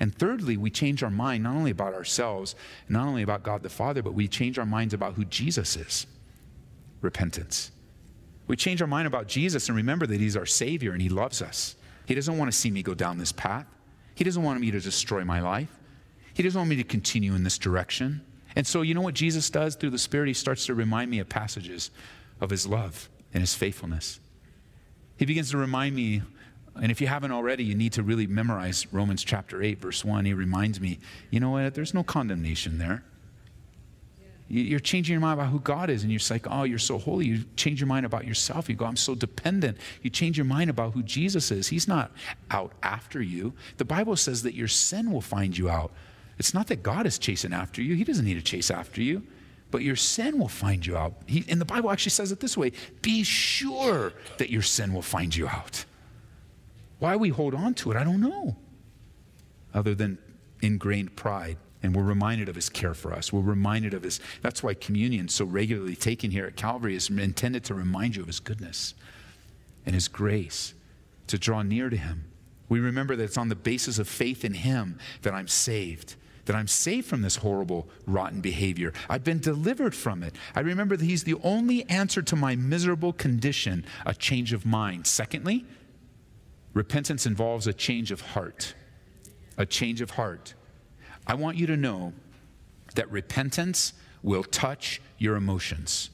And 0.00 0.12
thirdly, 0.12 0.56
we 0.56 0.68
change 0.68 1.04
our 1.04 1.10
mind 1.10 1.44
not 1.44 1.54
only 1.54 1.70
about 1.70 1.94
ourselves, 1.94 2.56
not 2.88 3.06
only 3.06 3.22
about 3.22 3.44
God 3.44 3.62
the 3.62 3.68
Father, 3.68 4.02
but 4.02 4.14
we 4.14 4.26
change 4.26 4.58
our 4.58 4.66
minds 4.66 4.92
about 4.92 5.14
who 5.14 5.24
Jesus 5.24 5.76
is 5.76 6.08
repentance. 7.02 7.70
We 8.48 8.56
change 8.56 8.82
our 8.82 8.88
mind 8.88 9.06
about 9.06 9.28
Jesus 9.28 9.68
and 9.68 9.76
remember 9.76 10.08
that 10.08 10.20
He's 10.20 10.36
our 10.36 10.44
Savior 10.44 10.90
and 10.90 11.00
He 11.00 11.08
loves 11.08 11.40
us. 11.40 11.76
He 12.04 12.16
doesn't 12.16 12.36
want 12.36 12.50
to 12.50 12.56
see 12.56 12.68
me 12.68 12.82
go 12.82 12.94
down 12.94 13.16
this 13.16 13.30
path, 13.30 13.66
He 14.16 14.24
doesn't 14.24 14.42
want 14.42 14.60
me 14.60 14.72
to 14.72 14.80
destroy 14.80 15.24
my 15.24 15.38
life, 15.38 15.70
He 16.34 16.42
doesn't 16.42 16.58
want 16.58 16.68
me 16.68 16.76
to 16.76 16.84
continue 16.84 17.36
in 17.36 17.44
this 17.44 17.58
direction. 17.58 18.22
And 18.56 18.66
so, 18.66 18.82
you 18.82 18.92
know 18.92 19.02
what 19.02 19.14
Jesus 19.14 19.50
does 19.50 19.76
through 19.76 19.90
the 19.90 19.98
Spirit? 19.98 20.26
He 20.26 20.34
starts 20.34 20.66
to 20.66 20.74
remind 20.74 21.12
me 21.12 21.20
of 21.20 21.28
passages 21.28 21.92
of 22.40 22.50
His 22.50 22.66
love 22.66 23.08
and 23.32 23.40
His 23.40 23.54
faithfulness. 23.54 24.18
He 25.16 25.26
begins 25.26 25.52
to 25.52 25.58
remind 25.58 25.94
me 25.94 26.22
and 26.80 26.90
if 26.90 27.00
you 27.00 27.06
haven't 27.06 27.32
already, 27.32 27.64
you 27.64 27.74
need 27.74 27.92
to 27.94 28.02
really 28.02 28.26
memorize 28.26 28.86
Romans 28.92 29.24
chapter 29.24 29.62
8, 29.62 29.80
verse 29.80 30.04
1. 30.04 30.24
He 30.24 30.34
reminds 30.34 30.80
me, 30.80 30.98
you 31.30 31.40
know 31.40 31.50
what? 31.50 31.74
There's 31.74 31.94
no 31.94 32.02
condemnation 32.02 32.78
there. 32.78 33.02
You're 34.48 34.78
changing 34.78 35.12
your 35.12 35.20
mind 35.20 35.40
about 35.40 35.50
who 35.50 35.58
God 35.58 35.90
is, 35.90 36.04
and 36.04 36.12
you're 36.12 36.20
like, 36.30 36.46
oh, 36.48 36.62
you're 36.62 36.78
so 36.78 36.98
holy. 36.98 37.26
You 37.26 37.44
change 37.56 37.80
your 37.80 37.88
mind 37.88 38.06
about 38.06 38.26
yourself. 38.26 38.68
You 38.68 38.76
go, 38.76 38.84
I'm 38.84 38.96
so 38.96 39.16
dependent. 39.16 39.76
You 40.02 40.10
change 40.10 40.38
your 40.38 40.44
mind 40.44 40.70
about 40.70 40.92
who 40.92 41.02
Jesus 41.02 41.50
is. 41.50 41.66
He's 41.66 41.88
not 41.88 42.12
out 42.52 42.72
after 42.80 43.20
you. 43.20 43.54
The 43.78 43.84
Bible 43.84 44.14
says 44.14 44.44
that 44.44 44.54
your 44.54 44.68
sin 44.68 45.10
will 45.10 45.20
find 45.20 45.58
you 45.58 45.68
out. 45.68 45.90
It's 46.38 46.54
not 46.54 46.68
that 46.68 46.84
God 46.84 47.06
is 47.06 47.18
chasing 47.18 47.52
after 47.52 47.82
you, 47.82 47.94
He 47.94 48.04
doesn't 48.04 48.24
need 48.24 48.34
to 48.34 48.42
chase 48.42 48.70
after 48.70 49.02
you, 49.02 49.24
but 49.72 49.82
your 49.82 49.96
sin 49.96 50.38
will 50.38 50.48
find 50.48 50.86
you 50.86 50.96
out. 50.96 51.14
He, 51.26 51.44
and 51.48 51.60
the 51.60 51.64
Bible 51.64 51.90
actually 51.90 52.10
says 52.10 52.30
it 52.30 52.38
this 52.38 52.56
way 52.56 52.72
be 53.02 53.24
sure 53.24 54.12
that 54.38 54.50
your 54.50 54.62
sin 54.62 54.94
will 54.94 55.02
find 55.02 55.34
you 55.34 55.48
out. 55.48 55.84
Why 56.98 57.16
we 57.16 57.28
hold 57.28 57.54
on 57.54 57.74
to 57.74 57.90
it, 57.90 57.96
I 57.96 58.04
don't 58.04 58.20
know. 58.20 58.56
Other 59.74 59.94
than 59.94 60.18
ingrained 60.62 61.16
pride. 61.16 61.58
And 61.82 61.94
we're 61.94 62.02
reminded 62.02 62.48
of 62.48 62.54
his 62.54 62.68
care 62.68 62.94
for 62.94 63.12
us. 63.12 63.32
We're 63.32 63.42
reminded 63.42 63.94
of 63.94 64.02
his. 64.02 64.18
That's 64.42 64.62
why 64.62 64.74
communion, 64.74 65.28
so 65.28 65.44
regularly 65.44 65.94
taken 65.94 66.30
here 66.30 66.46
at 66.46 66.56
Calvary, 66.56 66.96
is 66.96 67.10
intended 67.10 67.64
to 67.64 67.74
remind 67.74 68.16
you 68.16 68.22
of 68.22 68.26
his 68.26 68.40
goodness 68.40 68.94
and 69.84 69.94
his 69.94 70.08
grace, 70.08 70.74
to 71.28 71.38
draw 71.38 71.62
near 71.62 71.90
to 71.90 71.96
him. 71.96 72.24
We 72.68 72.80
remember 72.80 73.14
that 73.14 73.22
it's 73.22 73.38
on 73.38 73.50
the 73.50 73.54
basis 73.54 73.98
of 73.98 74.08
faith 74.08 74.44
in 74.44 74.54
him 74.54 74.98
that 75.22 75.34
I'm 75.34 75.46
saved 75.46 76.16
that 76.46 76.56
I'm 76.56 76.68
saved 76.68 77.06
from 77.06 77.22
this 77.22 77.36
horrible, 77.36 77.88
rotten 78.06 78.40
behavior. 78.40 78.92
I've 79.10 79.24
been 79.24 79.40
delivered 79.40 79.94
from 79.94 80.22
it. 80.22 80.34
I 80.54 80.60
remember 80.60 80.96
that 80.96 81.04
He's 81.04 81.24
the 81.24 81.38
only 81.42 81.88
answer 81.90 82.22
to 82.22 82.36
my 82.36 82.56
miserable 82.56 83.12
condition, 83.12 83.84
a 84.06 84.14
change 84.14 84.52
of 84.52 84.64
mind. 84.64 85.06
Secondly, 85.06 85.64
Repentance 86.76 87.24
involves 87.24 87.66
a 87.66 87.72
change 87.72 88.10
of 88.10 88.20
heart. 88.20 88.74
A 89.56 89.64
change 89.64 90.02
of 90.02 90.10
heart. 90.10 90.52
I 91.26 91.32
want 91.32 91.56
you 91.56 91.66
to 91.68 91.76
know 91.76 92.12
that 92.96 93.10
repentance 93.10 93.94
will 94.22 94.44
touch 94.44 95.00
your 95.16 95.36
emotions. 95.36 96.10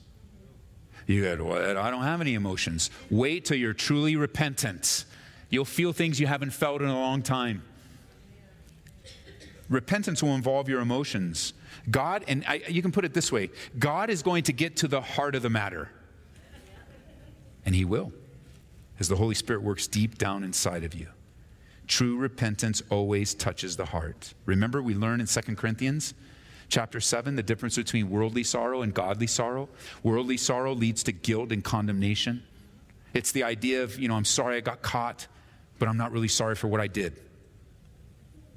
You 1.09 1.23
go, 1.35 1.47
well, 1.47 1.77
I 1.77 1.91
don't 1.91 2.05
have 2.05 2.21
any 2.21 2.35
emotions. 2.35 2.91
Wait 3.11 3.45
till 3.45 3.57
you're 3.57 3.75
truly 3.75 4.15
repentant. 4.15 5.05
You'll 5.51 5.65
feel 5.65 5.93
things 5.93 6.21
you 6.21 6.29
haven't 6.29 6.53
felt 6.53 6.81
in 6.81 6.87
a 6.87 7.01
long 7.01 7.23
time. 7.23 7.65
Repentance 9.69 10.23
will 10.23 10.37
involve 10.37 10.69
your 10.69 10.81
emotions. 10.81 11.55
God, 11.91 12.25
and 12.29 12.45
I, 12.47 12.63
you 12.69 12.83
can 12.83 12.93
put 12.93 13.05
it 13.05 13.15
this 13.15 13.33
way 13.33 13.51
God 13.81 14.11
is 14.11 14.23
going 14.23 14.45
to 14.45 14.53
get 14.53 14.77
to 14.77 14.87
the 14.87 15.01
heart 15.01 15.35
of 15.35 15.43
the 15.43 15.51
matter. 15.51 15.91
And 17.67 17.75
He 17.75 17.85
will 17.85 18.13
as 19.03 19.09
the 19.09 19.17
Holy 19.17 19.35
Spirit 19.35 19.65
works 19.65 19.89
deep 19.89 20.17
down 20.17 20.45
inside 20.45 20.85
of 20.85 20.95
you. 20.95 21.09
True 21.89 22.17
repentance 22.17 22.85
always 22.89 23.35
touches 23.35 23.77
the 23.77 23.85
heart. 23.85 24.33
Remember, 24.47 24.81
we 24.81 24.95
learn 24.95 25.21
in 25.21 25.27
2 25.27 25.41
Corinthians 25.57 26.15
chapter 26.69 27.01
7 27.01 27.35
the 27.35 27.43
difference 27.43 27.75
between 27.75 28.09
worldly 28.09 28.45
sorrow 28.45 28.83
and 28.83 28.95
godly 28.95 29.27
sorrow. 29.27 29.69
Worldly 30.05 30.37
sorrow 30.37 30.73
leads 30.73 31.03
to 31.03 31.11
guilt 31.11 31.51
and 31.51 31.65
condemnation. 31.65 32.45
It's 33.13 33.33
the 33.33 33.43
idea 33.43 33.83
of, 33.83 33.99
you 33.99 34.07
know, 34.07 34.15
I'm 34.15 34.25
sorry 34.25 34.57
I 34.57 34.61
got 34.61 34.83
caught, 34.83 35.27
but 35.81 35.89
I'm 35.89 35.97
not 35.97 36.13
really 36.13 36.29
sorry 36.29 36.55
for 36.55 36.69
what 36.69 36.81
I 36.81 36.87
did. 36.87 37.21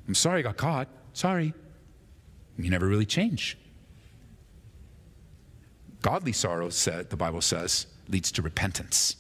I'm 0.08 0.14
sorry 0.14 0.42
I 0.42 0.44
got 0.44 0.58
caught. 0.58 0.90
Sorry. 1.14 1.56
You 2.60 2.70
never 2.70 2.86
really 2.86 3.08
change. 3.08 3.58
Godly 6.04 6.34
sorrow, 6.34 6.70
said, 6.70 7.10
the 7.10 7.18
Bible 7.18 7.42
says, 7.42 7.88
leads 8.08 8.32
to 8.34 8.44
repentance. 8.44 9.16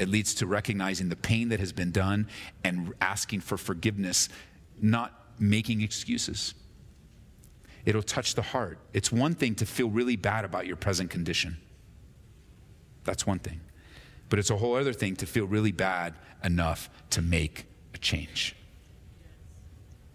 It 0.00 0.08
leads 0.08 0.32
to 0.36 0.46
recognizing 0.46 1.10
the 1.10 1.16
pain 1.16 1.50
that 1.50 1.60
has 1.60 1.74
been 1.74 1.90
done 1.90 2.26
and 2.64 2.94
asking 3.02 3.40
for 3.40 3.58
forgiveness, 3.58 4.30
not 4.80 5.12
making 5.38 5.82
excuses. 5.82 6.54
It'll 7.84 8.02
touch 8.02 8.34
the 8.34 8.40
heart. 8.40 8.78
It's 8.94 9.12
one 9.12 9.34
thing 9.34 9.56
to 9.56 9.66
feel 9.66 9.90
really 9.90 10.16
bad 10.16 10.46
about 10.46 10.66
your 10.66 10.76
present 10.76 11.10
condition. 11.10 11.58
That's 13.04 13.26
one 13.26 13.40
thing. 13.40 13.60
But 14.30 14.38
it's 14.38 14.48
a 14.48 14.56
whole 14.56 14.74
other 14.74 14.94
thing 14.94 15.16
to 15.16 15.26
feel 15.26 15.44
really 15.44 15.72
bad 15.72 16.14
enough 16.42 16.88
to 17.10 17.20
make 17.20 17.66
a 17.92 17.98
change. 17.98 18.56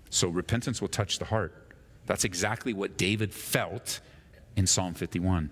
So 0.09 0.29
repentance 0.29 0.81
will 0.81 0.87
touch 0.87 1.19
the 1.19 1.25
heart. 1.25 1.75
That's 2.07 2.23
exactly 2.23 2.73
what 2.73 2.97
David 2.97 3.31
felt 3.31 3.99
in 4.55 4.65
Psalm 4.65 4.95
51, 4.95 5.51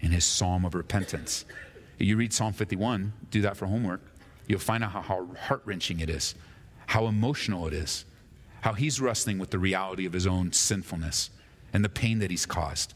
in 0.00 0.10
his 0.10 0.24
psalm 0.24 0.64
of 0.64 0.74
repentance. 0.74 1.44
You 1.98 2.16
read 2.16 2.32
Psalm 2.32 2.52
51, 2.52 3.12
do 3.30 3.42
that 3.42 3.56
for 3.56 3.66
homework. 3.66 4.00
You'll 4.46 4.60
find 4.60 4.84
out 4.84 4.92
how, 4.92 5.02
how 5.02 5.26
heart 5.38 5.62
wrenching 5.64 6.00
it 6.00 6.08
is, 6.08 6.34
how 6.86 7.06
emotional 7.06 7.66
it 7.66 7.74
is, 7.74 8.04
how 8.60 8.72
he's 8.72 9.00
wrestling 9.00 9.38
with 9.38 9.50
the 9.50 9.58
reality 9.58 10.06
of 10.06 10.12
his 10.12 10.26
own 10.26 10.52
sinfulness 10.52 11.30
and 11.72 11.84
the 11.84 11.88
pain 11.88 12.20
that 12.20 12.30
he's 12.30 12.46
caused. 12.46 12.94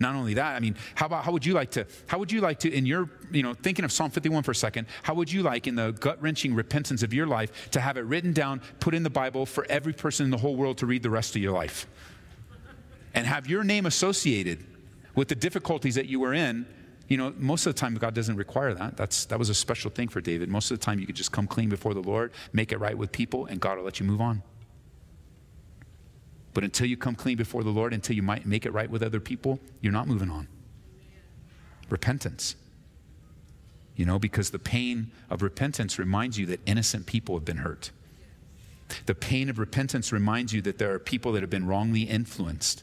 Not 0.00 0.14
only 0.14 0.34
that, 0.34 0.54
I 0.54 0.60
mean, 0.60 0.76
how 0.94 1.06
about 1.06 1.24
how 1.24 1.32
would 1.32 1.44
you 1.44 1.54
like 1.54 1.72
to, 1.72 1.86
how 2.06 2.18
would 2.18 2.30
you 2.30 2.40
like 2.40 2.60
to, 2.60 2.72
in 2.72 2.86
your, 2.86 3.10
you 3.32 3.42
know, 3.42 3.54
thinking 3.54 3.84
of 3.84 3.90
Psalm 3.90 4.10
51 4.10 4.44
for 4.44 4.52
a 4.52 4.54
second, 4.54 4.86
how 5.02 5.14
would 5.14 5.32
you 5.32 5.42
like 5.42 5.66
in 5.66 5.74
the 5.74 5.92
gut 5.92 6.22
wrenching 6.22 6.54
repentance 6.54 7.02
of 7.02 7.12
your 7.12 7.26
life 7.26 7.70
to 7.70 7.80
have 7.80 7.96
it 7.96 8.02
written 8.02 8.32
down, 8.32 8.60
put 8.78 8.94
in 8.94 9.02
the 9.02 9.10
Bible 9.10 9.44
for 9.44 9.66
every 9.68 9.92
person 9.92 10.24
in 10.24 10.30
the 10.30 10.36
whole 10.36 10.54
world 10.54 10.78
to 10.78 10.86
read 10.86 11.02
the 11.02 11.10
rest 11.10 11.34
of 11.34 11.42
your 11.42 11.52
life? 11.52 11.86
And 13.14 13.26
have 13.26 13.48
your 13.48 13.64
name 13.64 13.86
associated 13.86 14.64
with 15.16 15.26
the 15.26 15.34
difficulties 15.34 15.96
that 15.96 16.06
you 16.06 16.20
were 16.20 16.34
in 16.34 16.66
you 17.08 17.16
know, 17.16 17.32
most 17.38 17.66
of 17.66 17.74
the 17.74 17.80
time, 17.80 17.94
God 17.94 18.14
doesn't 18.14 18.36
require 18.36 18.74
that. 18.74 18.96
That's, 18.96 19.24
that 19.26 19.38
was 19.38 19.48
a 19.48 19.54
special 19.54 19.90
thing 19.90 20.08
for 20.08 20.20
David. 20.20 20.50
Most 20.50 20.70
of 20.70 20.78
the 20.78 20.84
time, 20.84 21.00
you 21.00 21.06
could 21.06 21.16
just 21.16 21.32
come 21.32 21.46
clean 21.46 21.70
before 21.70 21.94
the 21.94 22.02
Lord, 22.02 22.32
make 22.52 22.70
it 22.70 22.78
right 22.78 22.96
with 22.96 23.12
people, 23.12 23.46
and 23.46 23.60
God 23.60 23.78
will 23.78 23.84
let 23.84 23.98
you 23.98 24.06
move 24.06 24.20
on. 24.20 24.42
But 26.52 26.64
until 26.64 26.86
you 26.86 26.96
come 26.96 27.14
clean 27.14 27.36
before 27.36 27.64
the 27.64 27.70
Lord, 27.70 27.94
until 27.94 28.14
you 28.14 28.22
might 28.22 28.44
make 28.44 28.66
it 28.66 28.72
right 28.72 28.90
with 28.90 29.02
other 29.02 29.20
people, 29.20 29.58
you're 29.80 29.92
not 29.92 30.06
moving 30.06 30.30
on. 30.30 30.48
Repentance. 31.88 32.56
You 33.96 34.04
know, 34.04 34.18
because 34.18 34.50
the 34.50 34.58
pain 34.58 35.10
of 35.30 35.42
repentance 35.42 35.98
reminds 35.98 36.38
you 36.38 36.46
that 36.46 36.60
innocent 36.66 37.06
people 37.06 37.34
have 37.36 37.44
been 37.44 37.58
hurt. 37.58 37.90
The 39.06 39.14
pain 39.14 39.48
of 39.48 39.58
repentance 39.58 40.12
reminds 40.12 40.52
you 40.52 40.60
that 40.62 40.78
there 40.78 40.92
are 40.92 40.98
people 40.98 41.32
that 41.32 41.42
have 41.42 41.50
been 41.50 41.66
wrongly 41.66 42.02
influenced. 42.02 42.82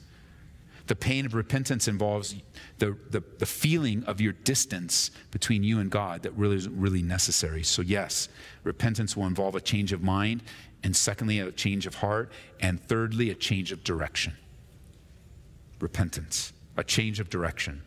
The 0.88 0.96
pain 0.96 1.26
of 1.26 1.34
repentance 1.34 1.88
involves 1.88 2.36
the, 2.78 2.98
the, 3.10 3.24
the, 3.40 3.46
feeling 3.46 4.04
of 4.04 4.22
your 4.22 4.34
distance 4.34 5.10
between 5.32 5.64
you 5.64 5.80
and 5.80 5.90
God 5.90 6.22
that 6.24 6.32
really 6.34 6.58
is 6.58 6.70
really 6.70 7.02
necessary. 7.02 7.64
So, 7.64 7.82
yes, 7.82 8.30
repentance 8.64 9.18
will 9.18 9.26
involve 9.26 9.56
a 9.56 9.62
change 9.62 9.94
of 9.94 10.04
mind, 10.04 10.44
and 10.84 10.96
secondly, 10.96 11.40
a 11.40 11.52
change 11.52 11.88
of 11.88 11.96
heart, 11.96 12.32
and 12.60 12.80
thirdly, 12.80 13.32
a 13.32 13.36
change 13.36 13.72
of 13.72 13.84
direction. 13.84 14.34
Repentance, 15.80 16.54
a 16.78 16.84
change 16.84 17.20
of 17.20 17.30
direction. 17.30 17.82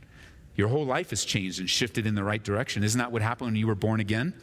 Your 0.57 0.69
whole 0.69 0.85
life 0.85 1.11
has 1.11 1.25
changed 1.25 1.61
and 1.61 1.71
shifted 1.71 2.05
in 2.05 2.17
the 2.17 2.25
right 2.25 2.43
direction. 2.43 2.83
Isn't 2.83 2.99
that 2.99 3.13
what 3.13 3.23
happened 3.23 3.49
when 3.49 3.57
you 3.57 3.69
were 3.69 3.77
born 3.77 4.01
again? 4.01 4.35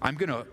I'm 0.00 0.14
going 0.14 0.28
to 0.28 0.46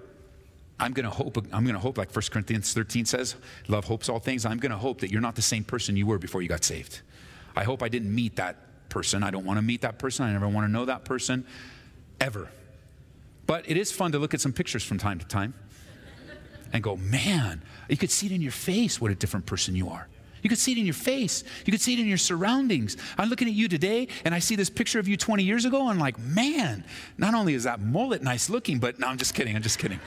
I'm 0.79 0.93
going 0.93 1.03
to 1.03 1.09
hope, 1.09 1.37
I'm 1.37 1.63
going 1.63 1.73
to 1.73 1.79
hope, 1.79 1.97
like 1.97 2.15
1 2.15 2.23
Corinthians 2.31 2.73
13 2.73 3.05
says, 3.05 3.35
love 3.67 3.85
hopes 3.85 4.07
all 4.07 4.19
things. 4.19 4.45
I'm 4.45 4.57
going 4.57 4.71
to 4.71 4.77
hope 4.77 5.01
that 5.01 5.11
you're 5.11 5.21
not 5.21 5.35
the 5.35 5.41
same 5.41 5.63
person 5.63 5.97
you 5.97 6.05
were 6.05 6.17
before 6.17 6.41
you 6.41 6.47
got 6.47 6.63
saved. 6.63 7.01
I 7.55 7.63
hope 7.63 7.83
I 7.83 7.89
didn't 7.89 8.13
meet 8.13 8.37
that 8.37 8.89
person. 8.89 9.23
I 9.23 9.31
don't 9.31 9.45
want 9.45 9.57
to 9.57 9.61
meet 9.61 9.81
that 9.81 9.99
person. 9.99 10.25
I 10.25 10.31
never 10.31 10.47
want 10.47 10.65
to 10.67 10.71
know 10.71 10.85
that 10.85 11.03
person 11.03 11.45
ever. 12.21 12.49
But 13.45 13.69
it 13.69 13.77
is 13.77 13.91
fun 13.91 14.11
to 14.13 14.19
look 14.19 14.33
at 14.33 14.41
some 14.41 14.53
pictures 14.53 14.83
from 14.83 14.97
time 14.97 15.19
to 15.19 15.25
time 15.25 15.53
and 16.71 16.83
go, 16.83 16.95
man, 16.95 17.61
you 17.89 17.97
could 17.97 18.11
see 18.11 18.27
it 18.27 18.31
in 18.31 18.41
your 18.41 18.51
face 18.51 19.01
what 19.01 19.11
a 19.11 19.15
different 19.15 19.45
person 19.45 19.75
you 19.75 19.89
are. 19.89 20.07
You 20.41 20.49
could 20.49 20.59
see 20.59 20.71
it 20.71 20.77
in 20.77 20.85
your 20.85 20.93
face. 20.93 21.43
You 21.65 21.71
could 21.71 21.81
see 21.81 21.93
it 21.93 21.99
in 21.99 22.07
your 22.07 22.17
surroundings. 22.17 22.95
I'm 23.17 23.29
looking 23.29 23.47
at 23.47 23.53
you 23.53 23.67
today 23.67 24.07
and 24.23 24.33
I 24.33 24.39
see 24.39 24.55
this 24.55 24.69
picture 24.69 24.99
of 24.99 25.07
you 25.07 25.17
20 25.17 25.43
years 25.43 25.65
ago. 25.65 25.81
And 25.81 25.89
I'm 25.89 25.99
like, 25.99 26.17
man, 26.17 26.85
not 27.17 27.33
only 27.33 27.55
is 27.55 27.63
that 27.63 27.81
mullet 27.81 28.21
nice 28.21 28.49
looking, 28.49 28.79
but 28.79 28.99
no, 28.99 29.07
I'm 29.07 29.17
just 29.17 29.33
kidding. 29.33 29.55
I'm 29.55 29.61
just 29.61 29.79
kidding. 29.79 29.99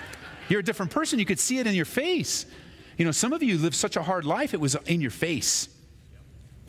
You're 0.49 0.61
a 0.61 0.65
different 0.65 0.91
person. 0.91 1.19
You 1.19 1.25
could 1.25 1.41
see 1.41 1.59
it 1.59 1.67
in 1.67 1.75
your 1.75 1.85
face. 1.85 2.47
You 2.97 3.05
know, 3.05 3.11
some 3.13 3.33
of 3.33 3.43
you 3.43 3.59
lived 3.59 3.75
such 3.75 3.97
a 3.97 4.03
hard 4.03 4.25
life, 4.25 4.55
it 4.55 4.61
was 4.61 4.77
in 4.87 5.01
your 5.01 5.11
face. 5.11 5.69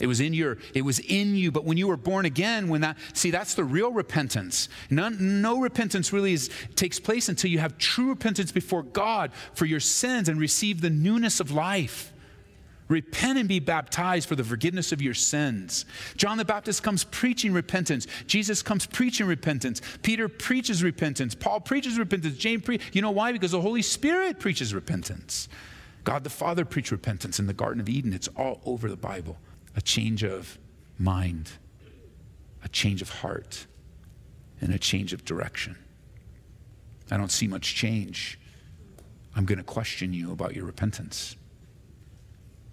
It 0.00 0.08
was 0.08 0.20
in 0.20 0.34
your, 0.34 0.58
it 0.74 0.82
was 0.82 0.98
in 0.98 1.36
you. 1.36 1.52
But 1.52 1.64
when 1.64 1.76
you 1.76 1.86
were 1.86 1.96
born 1.96 2.26
again, 2.26 2.68
when 2.68 2.80
that, 2.80 2.96
see, 3.12 3.30
that's 3.30 3.54
the 3.54 3.62
real 3.62 3.92
repentance. 3.92 4.68
None, 4.90 5.40
no 5.40 5.60
repentance 5.60 6.12
really 6.12 6.32
is, 6.32 6.50
takes 6.74 6.98
place 6.98 7.28
until 7.28 7.50
you 7.50 7.60
have 7.60 7.78
true 7.78 8.08
repentance 8.08 8.50
before 8.50 8.82
God 8.82 9.30
for 9.54 9.66
your 9.66 9.80
sins 9.80 10.28
and 10.28 10.40
receive 10.40 10.80
the 10.80 10.90
newness 10.90 11.38
of 11.38 11.52
life. 11.52 12.12
Repent 12.88 13.38
and 13.38 13.48
be 13.48 13.60
baptized 13.60 14.28
for 14.28 14.36
the 14.36 14.44
forgiveness 14.44 14.92
of 14.92 15.00
your 15.00 15.14
sins. 15.14 15.86
John 16.16 16.36
the 16.36 16.44
Baptist 16.44 16.82
comes 16.82 17.04
preaching 17.04 17.52
repentance. 17.52 18.06
Jesus 18.26 18.62
comes 18.62 18.84
preaching 18.84 19.26
repentance. 19.26 19.80
Peter 20.02 20.28
preaches 20.28 20.82
repentance. 20.82 21.34
Paul 21.34 21.60
preaches 21.60 21.98
repentance. 21.98 22.36
James 22.36 22.62
pre- 22.62 22.80
You 22.92 23.00
know 23.00 23.10
why? 23.10 23.32
Because 23.32 23.52
the 23.52 23.60
Holy 23.60 23.80
Spirit 23.80 24.38
preaches 24.38 24.74
repentance. 24.74 25.48
God 26.04 26.24
the 26.24 26.30
Father 26.30 26.66
preached 26.66 26.90
repentance 26.90 27.38
in 27.38 27.46
the 27.46 27.54
Garden 27.54 27.80
of 27.80 27.88
Eden. 27.88 28.12
It's 28.12 28.28
all 28.36 28.60
over 28.66 28.90
the 28.90 28.96
Bible. 28.96 29.38
A 29.76 29.80
change 29.80 30.22
of 30.22 30.58
mind, 30.98 31.52
a 32.62 32.68
change 32.68 33.00
of 33.00 33.08
heart, 33.08 33.66
and 34.60 34.74
a 34.74 34.78
change 34.78 35.14
of 35.14 35.24
direction. 35.24 35.76
I 37.10 37.16
don't 37.16 37.32
see 37.32 37.48
much 37.48 37.74
change. 37.74 38.38
I'm 39.34 39.46
going 39.46 39.58
to 39.58 39.64
question 39.64 40.12
you 40.12 40.32
about 40.32 40.54
your 40.54 40.66
repentance. 40.66 41.36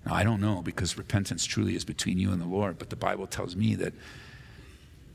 Now, 0.06 0.14
I 0.16 0.24
don't 0.24 0.42
know 0.42 0.62
because 0.62 0.98
repentance 0.98 1.46
truly 1.46 1.76
is 1.76 1.86
between 1.86 2.18
you 2.18 2.32
and 2.32 2.42
the 2.42 2.48
Lord, 2.48 2.78
but 2.78 2.90
the 2.90 2.96
Bible 2.96 3.28
tells 3.28 3.56
me 3.56 3.76
that 3.76 3.94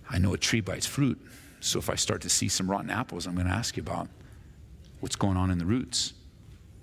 I 0.09 0.19
know 0.19 0.33
a 0.35 0.39
tree 0.39 0.61
by 0.61 0.75
its 0.75 0.87
fruit. 0.87 1.21
So 1.61 1.79
if 1.79 1.91
I 1.91 1.97
start 1.97 2.21
to 2.23 2.29
see 2.29 2.49
some 2.49 2.71
rotten 2.71 2.91
apples, 2.91 3.27
I'm 3.27 3.35
going 3.35 3.47
to 3.47 3.53
ask 3.53 3.77
you 3.77 3.83
about 3.83 4.09
what's 5.01 5.17
going 5.17 5.37
on 5.37 5.51
in 5.51 5.59
the 5.59 5.67
roots. 5.67 6.13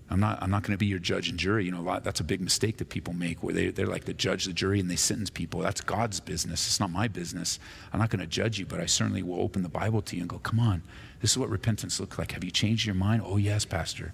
I'm 0.10 0.19
not, 0.19 0.43
I'm 0.43 0.51
not 0.51 0.63
going 0.63 0.74
to 0.74 0.77
be 0.77 0.86
your 0.86 1.00
judge 1.00 1.29
and 1.29 1.39
jury. 1.39 1.65
You 1.65 1.72
know, 1.72 1.81
lot, 1.81 2.03
that's 2.03 2.19
a 2.19 2.24
big 2.24 2.41
mistake 2.41 2.77
that 2.77 2.89
people 2.89 3.13
make 3.13 3.41
where 3.41 3.53
they, 3.53 3.69
they're 3.69 3.88
like 3.88 4.05
the 4.05 4.13
judge, 4.13 4.45
the 4.45 4.53
jury, 4.53 4.79
and 4.79 4.91
they 4.91 4.95
sentence 4.95 5.29
people. 5.29 5.62
That's 5.62 5.81
God's 5.81 6.19
business. 6.19 6.67
It's 6.67 6.79
not 6.79 6.91
my 6.91 7.07
business. 7.07 7.57
I'm 7.91 8.00
not 8.00 8.10
going 8.10 8.19
to 8.19 8.27
judge 8.27 8.60
you, 8.60 8.65
but 8.65 8.79
I 8.79 8.86
certainly 8.86 9.24
will 9.24 9.39
open 9.39 9.63
the 9.63 9.69
Bible 9.69 10.01
to 10.03 10.15
you 10.15 10.22
and 10.22 10.29
go, 10.29 10.39
come 10.39 10.60
on, 10.60 10.83
this 11.22 11.31
is 11.31 11.37
what 11.37 11.50
repentance 11.50 12.00
looks 12.00 12.20
like. 12.20 12.33
Have 12.33 12.44
you 12.44 12.51
changed 12.51 12.85
your 12.85 12.96
mind? 12.96 13.24
Oh, 13.25 13.37
yes, 13.37 13.66
Pastor. 13.66 14.13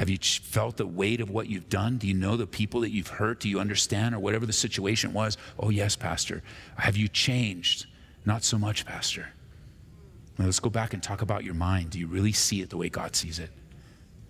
Have 0.00 0.08
you 0.08 0.16
felt 0.16 0.78
the 0.78 0.86
weight 0.86 1.20
of 1.20 1.28
what 1.28 1.50
you've 1.50 1.68
done? 1.68 1.98
Do 1.98 2.08
you 2.08 2.14
know 2.14 2.34
the 2.34 2.46
people 2.46 2.80
that 2.80 2.90
you've 2.90 3.08
hurt? 3.08 3.38
Do 3.38 3.50
you 3.50 3.60
understand? 3.60 4.14
Or 4.14 4.18
whatever 4.18 4.46
the 4.46 4.52
situation 4.54 5.12
was? 5.12 5.36
Oh, 5.58 5.68
yes, 5.68 5.94
Pastor. 5.94 6.42
Have 6.78 6.96
you 6.96 7.06
changed? 7.06 7.84
Not 8.24 8.42
so 8.42 8.56
much, 8.56 8.86
Pastor. 8.86 9.28
Now, 10.38 10.46
let's 10.46 10.58
go 10.58 10.70
back 10.70 10.94
and 10.94 11.02
talk 11.02 11.20
about 11.20 11.44
your 11.44 11.52
mind. 11.52 11.90
Do 11.90 11.98
you 11.98 12.06
really 12.06 12.32
see 12.32 12.62
it 12.62 12.70
the 12.70 12.78
way 12.78 12.88
God 12.88 13.14
sees 13.14 13.38
it? 13.38 13.50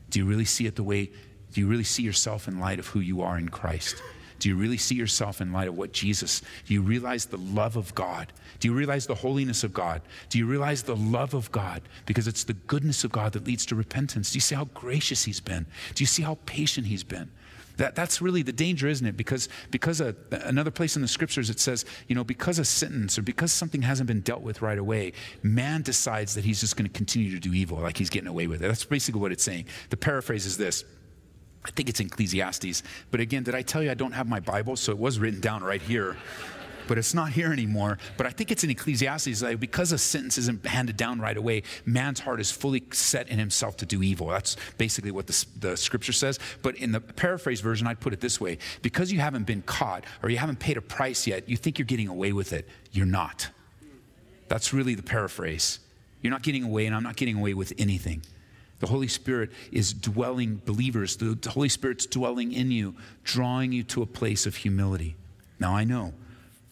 Do 0.09 0.19
you 0.19 0.25
really 0.25 0.45
see 0.45 0.67
it 0.67 0.75
the 0.75 0.83
way, 0.83 1.13
do 1.53 1.61
you 1.61 1.69
really 1.69 1.85
see 1.85 2.03
yourself 2.03 2.49
in 2.49 2.59
light 2.59 2.81
of 2.81 2.89
who 2.89 2.99
you 2.99 3.23
are 3.23 3.39
in 3.39 3.49
Christ? 3.49 4.03
Do 4.41 4.49
you 4.49 4.57
really 4.57 4.79
see 4.79 4.95
yourself 4.95 5.41
in 5.41 5.53
light 5.53 5.69
of 5.69 5.77
what 5.77 5.93
Jesus? 5.93 6.43
Do 6.67 6.75
you 6.75 6.83
realize 6.83 7.27
the 7.27 7.39
love 7.39 7.77
of 7.77 7.95
God? 7.95 8.33
Do 8.59 8.69
you 8.69 8.75
realize 8.75 9.07
the 9.07 9.15
holiness 9.15 9.63
of 9.63 9.73
God? 9.73 10.03
Do 10.29 10.39
you 10.39 10.47
realize 10.47 10.83
the 10.83 10.97
love 10.97 11.35
of 11.35 11.53
God? 11.53 11.83
Because 12.07 12.27
it's 12.27 12.45
the 12.45 12.55
goodness 12.55 13.05
of 13.05 13.13
God 13.13 13.33
that 13.35 13.47
leads 13.47 13.65
to 13.67 13.75
repentance. 13.75 14.33
Do 14.33 14.37
you 14.37 14.41
see 14.41 14.55
how 14.55 14.65
gracious 14.75 15.25
He's 15.25 15.41
been? 15.41 15.67
Do 15.95 16.03
you 16.03 16.07
see 16.07 16.23
how 16.23 16.39
patient 16.47 16.87
He's 16.87 17.05
been? 17.05 17.31
That, 17.77 17.95
that's 17.95 18.21
really 18.21 18.43
the 18.43 18.53
danger, 18.53 18.89
isn't 18.89 19.07
it? 19.07 19.17
Because, 19.17 19.49
because 19.71 20.03
a, 20.03 20.15
another 20.31 20.71
place 20.71 20.97
in 20.97 21.03
the 21.03 21.09
scriptures 21.09 21.49
it 21.49 21.59
says, 21.59 21.87
you 22.09 22.15
know, 22.15 22.25
because 22.25 22.59
a 22.59 22.65
sentence 22.65 23.19
or 23.19 23.23
because 23.23 23.53
something 23.53 23.81
hasn't 23.81 24.07
been 24.07 24.21
dealt 24.21 24.43
with 24.43 24.61
right 24.61 24.77
away, 24.77 25.15
man 25.43 25.81
decides 25.81 26.35
that 26.35 26.45
he's 26.45 26.61
just 26.61 26.77
going 26.77 26.87
to 26.87 26.93
continue 26.93 27.31
to 27.31 27.39
do 27.39 27.55
evil, 27.55 27.79
like 27.79 27.97
he's 27.97 28.11
getting 28.11 28.29
away 28.29 28.47
with 28.47 28.63
it. 28.63 28.69
That's 28.69 28.85
basically 28.85 29.23
what 29.23 29.33
it's 29.33 29.45
saying. 29.45 29.65
The 29.89 29.97
paraphrase 29.97 30.45
is 30.45 30.59
this 30.59 30.85
I 31.65 31.71
think 31.71 31.89
it's 31.89 32.01
Ecclesiastes. 32.01 32.83
But 33.11 33.21
again, 33.21 33.43
did 33.43 33.55
I 33.55 33.63
tell 33.63 33.83
you 33.83 33.91
I 33.91 33.95
don't 33.95 34.13
have 34.13 34.29
my 34.29 34.41
Bible? 34.41 34.77
So 34.77 34.93
it 34.93 34.99
was 34.99 35.19
written 35.19 35.41
down 35.41 35.63
right 35.63 35.83
here. 35.83 36.17
But 36.89 36.99
it's 36.99 37.15
not 37.15 37.31
here 37.31 37.53
anymore. 37.53 37.99
But 38.17 38.27
I 38.27 38.31
think 38.31 38.51
it's 38.51 38.65
in 38.65 38.71
Ecclesiastes 38.71 39.41
that 39.41 39.61
because 39.61 39.93
a 39.93 39.99
sentence 39.99 40.39
isn't 40.39 40.67
handed 40.67 40.97
down 40.97 41.21
right 41.21 41.37
away, 41.37 41.63
man's 41.85 42.19
heart 42.19 42.41
is 42.41 42.51
fully 42.51 42.83
set 42.91 43.29
in 43.29 43.39
himself 43.39 43.77
to 43.77 43.87
do 43.87 44.03
evil. 44.03 44.29
That's 44.29 44.57
basically 44.77 45.13
what 45.13 45.27
the, 45.29 45.47
the 45.61 45.77
scripture 45.77 46.13
says. 46.13 46.41
But 46.63 46.77
in 46.77 46.91
the 46.91 47.01
paraphrase 47.01 47.61
version, 47.61 47.87
I'd 47.87 48.01
put 48.01 48.13
it 48.13 48.21
this 48.21 48.41
way 48.41 48.59
because 48.83 49.13
you 49.13 49.21
haven't 49.21 49.47
been 49.47 49.63
caught 49.63 50.05
or 50.23 50.31
you 50.31 50.39
haven't 50.39 50.59
paid 50.59 50.79
a 50.79 50.83
price 50.83 51.27
yet, 51.27 51.49
you 51.49 51.57
think 51.57 51.79
you're 51.79 51.87
getting 51.87 52.09
away 52.09 52.33
with 52.33 52.53
it. 52.53 52.69
You're 52.91 53.07
not. 53.07 53.51
That's 54.49 54.73
really 54.73 54.97
the 54.97 55.03
paraphrase. 55.05 55.79
You're 56.23 56.33
not 56.33 56.43
getting 56.43 56.65
away, 56.65 56.87
and 56.87 56.95
I'm 56.95 57.05
not 57.05 57.17
getting 57.17 57.37
away 57.39 57.55
with 57.55 57.73
anything. 57.79 58.23
The 58.81 58.87
Holy 58.87 59.09
Spirit 59.09 59.51
is 59.71 59.93
dwelling, 59.93 60.61
believers, 60.65 61.17
the 61.17 61.39
Holy 61.51 61.69
Spirit's 61.69 62.07
dwelling 62.07 62.53
in 62.53 62.71
you, 62.71 62.95
drawing 63.23 63.73
you 63.73 63.83
to 63.85 64.03
a 64.03 64.07
place 64.07 64.47
of 64.47 64.57
humility. 64.57 65.17
Now, 65.59 65.77
I 65.77 65.85
know 65.85 66.15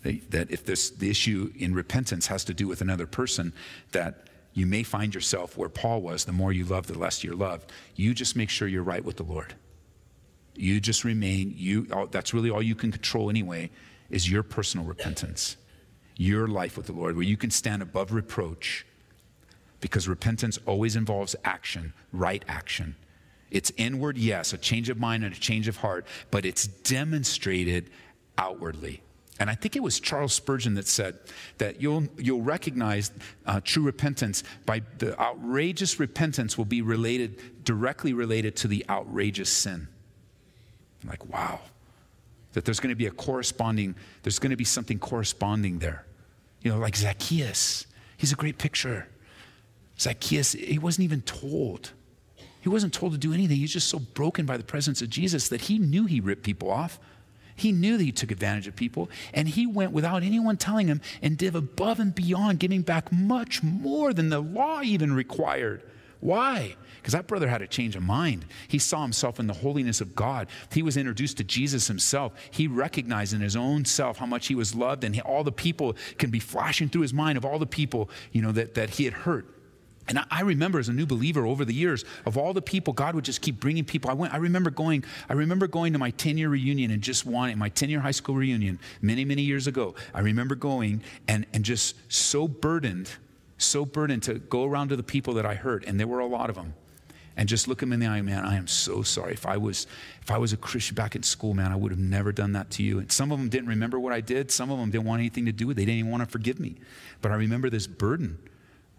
that 0.03 0.51
if 0.51 0.65
this, 0.65 0.91
the 0.91 1.11
issue 1.11 1.53
in 1.57 1.75
repentance 1.75 2.27
has 2.29 2.45
to 2.45 2.55
do 2.55 2.67
with 2.67 2.81
another 2.81 3.07
person, 3.07 3.53
that 3.93 4.27
you 4.55 4.67
may 4.67 4.83
find 4.83 5.15
yourself 5.15 5.57
where 5.57 5.69
Paul 5.69 6.01
was 6.01 6.25
the 6.25 6.33
more 6.33 6.51
you 6.53 6.65
love, 6.65 6.87
the 6.87 6.99
less 6.99 7.23
you're 7.23 7.37
loved. 7.37 7.71
You 7.95 8.15
just 8.15 8.35
make 8.35 8.49
sure 8.49 8.67
you're 8.67 8.83
right 8.83 9.05
with 9.05 9.19
the 9.19 9.23
Lord. 9.23 9.55
You 10.55 10.81
just 10.81 11.05
remain, 11.05 11.53
you, 11.57 11.87
that's 12.11 12.33
really 12.33 12.49
all 12.49 12.63
you 12.63 12.75
can 12.75 12.91
control 12.91 13.29
anyway, 13.29 13.71
is 14.09 14.31
your 14.31 14.43
personal 14.43 14.87
repentance, 14.87 15.59
your 16.17 16.49
life 16.49 16.77
with 16.79 16.87
the 16.87 16.93
Lord, 16.93 17.15
where 17.15 17.25
you 17.25 17.37
can 17.37 17.51
stand 17.51 17.83
above 17.83 18.13
reproach 18.13 18.87
because 19.81 20.09
repentance 20.09 20.59
always 20.67 20.97
involves 20.97 21.37
action, 21.45 21.93
right 22.13 22.45
action. 22.49 22.97
It's 23.51 23.73
inward, 23.77 24.19
yes, 24.19 24.53
a 24.53 24.59
change 24.59 24.89
of 24.89 24.99
mind 24.99 25.25
and 25.25 25.35
a 25.35 25.39
change 25.39 25.69
of 25.69 25.79
heart, 25.79 26.07
but 26.31 26.45
it's 26.45 26.67
demonstrated 26.67 27.91
outwardly. 28.37 29.03
And 29.41 29.49
I 29.49 29.55
think 29.55 29.77
it 29.77 29.83
was 29.83 30.01
Charles 30.01 30.33
Spurgeon 30.33 30.75
that 30.75 30.89
said 30.89 31.19
that 31.59 31.81
you'll, 31.81 32.05
you'll 32.19 32.43
recognize 32.43 33.13
uh, 33.47 33.61
true 33.63 33.85
repentance 33.85 34.43
by 34.67 34.83
the 34.99 35.19
outrageous 35.21 36.01
repentance 36.01 36.59
will 36.59 36.65
be 36.65 36.83
related, 36.83 37.65
directly 37.65 38.13
related 38.13 38.57
to 38.57 38.69
the 38.69 38.85
outrageous 38.91 39.49
sin. 39.49 39.87
I'm 41.03 41.09
like, 41.09 41.25
wow. 41.27 41.61
That 42.55 42.65
there's 42.65 42.81
going 42.81 42.91
to 42.91 42.97
be 42.97 43.07
a 43.07 43.13
corresponding, 43.13 43.95
there's 44.25 44.41
going 44.41 44.51
to 44.51 44.57
be 44.57 44.65
something 44.65 44.99
corresponding 44.99 45.79
there. 45.79 46.05
You 46.63 46.73
know, 46.73 46.79
like 46.79 46.97
Zacchaeus. 46.97 47.87
He's 48.17 48.33
a 48.33 48.37
great 48.37 48.59
picture. 48.59 49.07
Zacchaeus, 50.01 50.53
he 50.53 50.79
wasn't 50.79 51.05
even 51.05 51.23
told. 51.23 51.93
He 52.61 52.69
wasn't 52.69 52.95
told 52.95 53.13
to 53.13 53.19
do 53.19 53.33
anything. 53.33 53.57
He's 53.57 53.73
just 53.73 53.89
so 53.89 53.99
broken 53.99 54.47
by 54.47 54.57
the 54.57 54.65
presence 54.65 55.03
of 55.03 55.11
Jesus 55.11 55.49
that 55.49 55.63
he 55.63 55.79
knew 55.79 56.07
he 56.07 56.21
ripped 56.21 56.43
people 56.43 56.71
off. 56.71 56.99
He 57.57 57.73
knew 57.73 57.97
that 57.97 58.05
he 58.05 58.13
took 58.13 58.31
advantage 58.31 58.69
of 58.69 58.77
people, 58.77 59.11
and 59.35 59.49
he 59.49 59.67
went 59.67 59.91
without 59.91 60.23
anyone 60.23 60.57
telling 60.57 60.87
him 60.87 61.01
and 61.21 61.37
did 61.37 61.57
above 61.57 61.99
and 61.99 62.15
beyond, 62.15 62.61
giving 62.61 62.83
back 62.83 63.11
much 63.11 63.65
more 63.65 64.13
than 64.13 64.29
the 64.29 64.41
law 64.41 64.81
even 64.83 65.13
required. 65.13 65.83
Why? 66.21 66.77
Because 66.97 67.15
that 67.15 67.27
brother 67.27 67.49
had 67.49 67.63
a 67.63 67.67
change 67.67 67.97
of 67.97 68.03
mind. 68.03 68.45
He 68.69 68.79
saw 68.79 69.03
himself 69.03 69.41
in 69.41 69.49
the 69.49 69.55
holiness 69.55 70.01
of 70.01 70.15
God. 70.15 70.47
He 70.73 70.83
was 70.83 70.97
introduced 70.97 71.37
to 71.39 71.45
Jesus 71.45 71.89
himself. 71.89 72.33
He 72.51 72.69
recognized 72.69 73.35
in 73.35 73.41
his 73.41 73.57
own 73.57 73.85
self 73.85 74.19
how 74.19 74.27
much 74.27 74.47
he 74.47 74.55
was 74.55 74.77
loved, 74.77 75.03
and 75.03 75.21
all 75.23 75.43
the 75.43 75.51
people 75.51 75.97
can 76.17 76.31
be 76.31 76.41
flashing 76.41 76.89
through 76.89 77.03
his 77.03 77.15
mind 77.15 77.39
of 77.39 77.45
all 77.45 77.59
the 77.59 77.67
people 77.67 78.09
you 78.31 78.41
know 78.41 78.53
that, 78.53 78.75
that 78.75 78.91
he 78.91 79.05
had 79.05 79.15
hurt 79.15 79.58
And 80.09 80.25
I, 80.31 80.41
remember 80.41 80.79
as 80.79 80.89
a 80.89 80.93
new 80.93 81.07
believer 81.07 81.45
over 81.47 81.65
the 81.65 81.75
years 81.75 82.05
of 82.25 82.39
all 82.39 82.55
the 82.55 82.63
people, 82.63 82.95
God 82.95 83.15
would 83.15 83.25
just 83.25 83.43
keep 83.43 83.61
bringing 83.61 83.85
people. 83.85 84.11
I 84.11 84.15
went. 84.15 84.33
I 84.33 84.39
remember 84.39 84.71
going. 84.71 85.05
I 85.29 85.35
remember 85.35 85.67
going 85.67 85.93
to 85.93 85.99
my 85.99 86.13
10-year 86.13 86.49
reunion 86.49 86.91
and 86.91 87.03
just 87.03 87.27
wanting 87.27 87.59
my 87.59 87.71
10-year 87.71 88.01
high 88.01 88.13
school 88.13 88.35
reunion 88.35 88.79
many, 89.03 89.25
many 89.25 89.43
years 89.43 89.67
ago. 89.67 89.95
I 90.15 90.21
remember 90.21 90.55
going 90.55 91.03
and 91.29 91.47
and 91.53 91.65
just 91.65 91.95
so 92.11 92.49
burdened, 92.49 93.11
so 93.59 93.85
burdened 93.85 94.23
to 94.25 94.35
go 94.35 94.65
around 94.65 94.89
to 94.89 94.97
the 94.97 95.03
people 95.03 95.35
that 95.35 95.45
I 95.45 95.55
hurt, 95.55 95.85
and 95.85 96.01
there 96.01 96.07
were 96.07 96.21
a 96.21 96.27
lot 96.27 96.49
of 96.49 96.57
them 96.57 96.75
and 97.39 97.49
just 97.49 97.69
look 97.69 97.79
them 97.79 97.93
in 97.93 98.01
the 98.01 98.07
eye, 98.07 98.21
man, 98.21 98.45
I 98.45 98.57
am 98.57 98.67
so 98.67 99.03
sorry. 99.03 99.33
If 99.33 99.47
I 99.47 99.57
was 99.57 99.87
if 100.21 100.31
I 100.31 100.39
was 100.39 100.53
a 100.53 100.57
Christian 100.57 100.97
back 100.97 101.15
in 101.15 101.23
school, 101.23 101.55
man, 101.55 101.71
I 101.71 101.77
would 101.77 101.93
have 101.93 102.01
never 102.01 102.33
done 102.33 102.53
that 102.53 102.69
to 102.73 102.83
you. 102.83 102.99
And 102.99 103.11
some 103.13 103.31
of 103.31 103.39
them 103.39 103.49
didn't 103.49 103.69
remember 103.69 104.01
what 104.01 104.13
I 104.13 104.21
did. 104.21 104.51
Some 104.51 104.73
of 104.73 104.79
them 104.79 104.91
didn't 104.91 105.07
want 105.07 105.21
anything 105.21 105.47
to 105.47 105.53
do 105.53 105.69
with 105.69 105.77
it. 105.79 105.81
They 105.81 105.85
didn't 105.87 106.01
even 106.01 106.11
want 106.11 106.25
to 106.25 106.29
forgive 106.29 106.59
me. 106.59 106.75
But 107.23 107.31
I 107.31 107.37
remember 107.37 107.71
this 107.71 107.87
burden. 107.87 108.39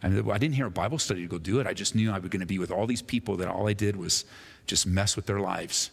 I, 0.02 0.10
mean, 0.10 0.32
I 0.32 0.38
didn't 0.38 0.56
hear 0.56 0.68
a 0.68 0.72
Bible 0.72 0.98
study 0.98 1.22
to 1.22 1.28
go 1.28 1.38
do 1.38 1.60
it. 1.60 1.68
I 1.68 1.74
just 1.74 1.96
knew 1.96 2.12
I 2.12 2.20
was 2.20 2.30
going 2.30 2.40
to 2.40 2.46
be 2.46 2.60
with 2.60 2.72
all 2.72 2.88
these 2.88 3.02
people 3.02 3.38
that 3.38 3.48
all 3.48 3.68
I 3.68 3.74
did 3.74 3.96
was 3.96 4.26
just 4.66 4.86
mess 4.86 5.16
with 5.16 5.26
their 5.26 5.40
lives 5.40 5.92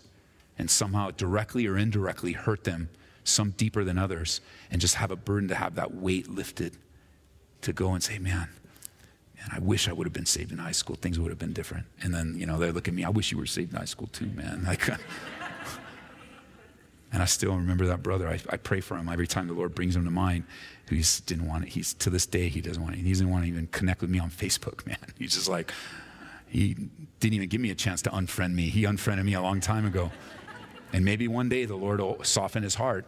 and 0.59 0.71
somehow 0.71 1.11
directly 1.11 1.67
or 1.67 1.77
indirectly 1.77 2.33
hurt 2.33 2.65
them, 2.65 2.89
some 3.25 3.51
deeper 3.51 3.85
than 3.85 3.99
others, 3.99 4.41
and 4.71 4.81
just 4.81 4.95
have 4.95 5.11
a 5.11 5.17
burden 5.17 5.49
to 5.49 5.55
have 5.55 5.75
that 5.75 5.95
weight 5.95 6.29
lifted 6.29 6.77
to 7.63 7.73
go 7.73 7.93
and 7.93 8.03
say, 8.03 8.19
man, 8.19 8.49
man, 9.37 9.49
I 9.53 9.59
wish 9.59 9.89
I 9.89 9.93
would 9.93 10.07
have 10.07 10.15
been 10.15 10.27
saved 10.27 10.53
in 10.53 10.59
high 10.59 10.73
school. 10.73 10.97
Things 10.97 11.19
would 11.19 11.31
have 11.31 11.39
been 11.39 11.53
different. 11.53 11.87
And 12.03 12.15
then, 12.15 12.37
you 12.39 12.47
know, 12.47 12.59
they 12.59 12.71
look 12.71 12.89
at 12.89 12.95
me, 12.95 13.05
I 13.05 13.11
wish 13.11 13.33
you 13.33 13.39
were 13.39 13.47
saved 13.47 13.73
in 13.73 13.79
high 13.79 13.85
school 13.85 14.09
too, 14.09 14.27
man. 14.27 14.65
Like, 14.67 14.89
and 17.13 17.23
I 17.23 17.27
still 17.27 17.55
remember 17.55 17.87
that 17.87 18.03
brother. 18.03 18.29
I, 18.29 18.41
I 18.51 18.57
pray 18.57 18.81
for 18.81 18.97
him 18.97 19.09
every 19.09 19.27
time 19.27 19.47
the 19.47 19.55
Lord 19.55 19.75
brings 19.75 19.97
him 19.97 20.05
to 20.05 20.11
mind. 20.11 20.45
He 20.89 20.99
just 20.99 21.27
didn't 21.27 21.47
want 21.47 21.65
it. 21.65 21.71
He's 21.71 21.95
to 21.95 22.11
this 22.11 22.27
day 22.27 22.49
he 22.49 22.61
doesn't 22.61 22.83
want 22.83 22.95
it. 22.95 22.99
He 22.99 23.09
doesn't 23.11 23.31
want 23.31 23.45
to 23.45 23.49
even 23.49 23.67
connect 23.69 24.01
with 24.01 24.11
me 24.11 24.19
on 24.19 24.31
Facebook, 24.31 24.87
man. 24.87 24.99
He's 25.19 25.35
just 25.35 25.49
like, 25.49 25.73
he 26.49 26.75
didn't 27.21 27.35
even 27.35 27.49
give 27.49 27.61
me 27.61 27.71
a 27.71 27.75
chance 27.75 28.03
to 28.03 28.11
unfriend 28.11 28.55
me. 28.55 28.69
He 28.69 28.85
unfriended 28.85 29.27
me 29.27 29.35
a 29.35 29.43
long 29.43 29.61
time 29.61 29.85
ago. 29.85 30.13
And 30.93 31.05
maybe 31.05 31.27
one 31.27 31.49
day 31.49 31.65
the 31.65 31.77
Lord 31.77 32.01
will 32.01 32.23
soften 32.23 32.63
his 32.63 32.77
heart 32.77 33.07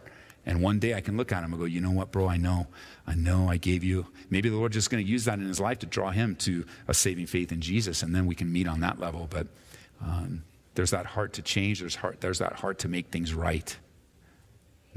and 0.49 0.63
one 0.63 0.79
day 0.79 0.95
I 0.95 1.03
can 1.03 1.19
look 1.19 1.31
at 1.31 1.45
him 1.45 1.53
and 1.53 1.61
go, 1.61 1.67
you 1.67 1.83
know 1.83 1.91
what, 1.91 2.11
bro? 2.11 2.27
I 2.27 2.39
know, 2.39 2.69
I 3.07 3.15
know 3.15 3.51
I 3.51 3.59
gave 3.59 3.85
you. 3.85 4.07
Maybe 4.31 4.49
the 4.49 4.57
Lord's 4.57 4.75
just 4.75 4.89
going 4.89 5.05
to 5.05 5.09
use 5.09 5.27
that 5.27 5.39
in 5.39 5.47
his 5.47 5.61
life 5.61 5.81
to 5.81 5.87
draw 5.87 6.11
him 6.11 6.37
to 6.37 6.65
a 6.89 6.95
saving 6.95 7.27
faith 7.27 7.53
in 7.53 7.61
Jesus, 7.61 8.03
and 8.03 8.15
then 8.15 8.25
we 8.25 8.35
can 8.35 8.51
meet 8.51 8.67
on 8.67 8.81
that 8.81 8.99
level. 8.99 9.27
But 9.29 9.47
um, 10.03 10.43
there's 10.75 10.91
that 10.93 11.05
heart 11.05 11.35
to 11.35 11.43
change. 11.43 11.81
There's 11.81 11.97
heart. 11.97 12.23
There's 12.23 12.39
that 12.39 12.55
heart 12.55 12.79
to 12.81 12.89
make 12.89 13.09
things 13.09 13.35
right. 13.35 13.77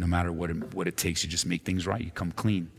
No 0.02 0.08
matter 0.08 0.32
what 0.32 0.50
it, 0.50 0.74
what 0.74 0.88
it 0.88 0.98
takes, 0.98 1.24
you 1.24 1.30
just 1.30 1.46
make 1.46 1.64
things 1.64 1.86
right. 1.86 2.02
You 2.02 2.10
come 2.10 2.32
clean. 2.32 2.72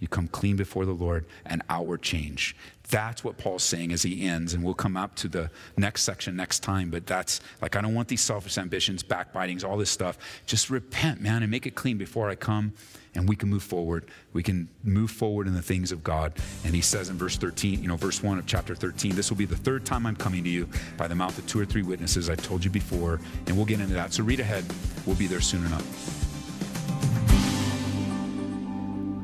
You 0.00 0.08
come 0.08 0.28
clean 0.28 0.56
before 0.56 0.86
the 0.86 0.92
Lord, 0.92 1.26
and 1.44 1.60
outward 1.68 2.02
change. 2.02 2.56
That's 2.88 3.22
what 3.22 3.36
Paul's 3.36 3.64
saying 3.64 3.92
as 3.92 4.02
he 4.02 4.26
ends, 4.26 4.54
and 4.54 4.64
we'll 4.64 4.72
come 4.72 4.96
up 4.96 5.14
to 5.16 5.28
the 5.28 5.50
next 5.76 6.04
section 6.04 6.36
next 6.36 6.60
time. 6.60 6.88
But 6.88 7.06
that's 7.06 7.42
like, 7.60 7.76
I 7.76 7.82
don't 7.82 7.94
want 7.94 8.08
these 8.08 8.22
selfish 8.22 8.56
ambitions, 8.56 9.02
backbitings, 9.02 9.62
all 9.62 9.76
this 9.76 9.90
stuff. 9.90 10.16
Just 10.46 10.70
repent, 10.70 11.20
man, 11.20 11.42
and 11.42 11.50
make 11.50 11.66
it 11.66 11.74
clean 11.74 11.98
before 11.98 12.30
I 12.30 12.34
come, 12.34 12.72
and 13.14 13.28
we 13.28 13.36
can 13.36 13.50
move 13.50 13.62
forward. 13.62 14.06
We 14.32 14.42
can 14.42 14.68
move 14.84 15.10
forward 15.10 15.48
in 15.48 15.54
the 15.54 15.60
things 15.60 15.92
of 15.92 16.02
God. 16.02 16.32
And 16.64 16.74
he 16.74 16.80
says 16.80 17.10
in 17.10 17.18
verse 17.18 17.36
13, 17.36 17.82
you 17.82 17.88
know, 17.88 17.96
verse 17.96 18.22
1 18.22 18.38
of 18.38 18.46
chapter 18.46 18.74
13, 18.74 19.14
this 19.14 19.28
will 19.28 19.36
be 19.36 19.44
the 19.44 19.56
third 19.56 19.84
time 19.84 20.06
I'm 20.06 20.16
coming 20.16 20.44
to 20.44 20.50
you 20.50 20.66
by 20.96 21.08
the 21.08 21.14
mouth 21.14 21.36
of 21.36 21.46
two 21.46 21.60
or 21.60 21.66
three 21.66 21.82
witnesses. 21.82 22.30
I've 22.30 22.42
told 22.42 22.64
you 22.64 22.70
before, 22.70 23.20
and 23.46 23.56
we'll 23.56 23.66
get 23.66 23.80
into 23.80 23.94
that. 23.94 24.14
So 24.14 24.22
read 24.22 24.40
ahead. 24.40 24.64
We'll 25.04 25.16
be 25.16 25.26
there 25.26 25.40
soon 25.42 25.66
enough. 25.66 26.17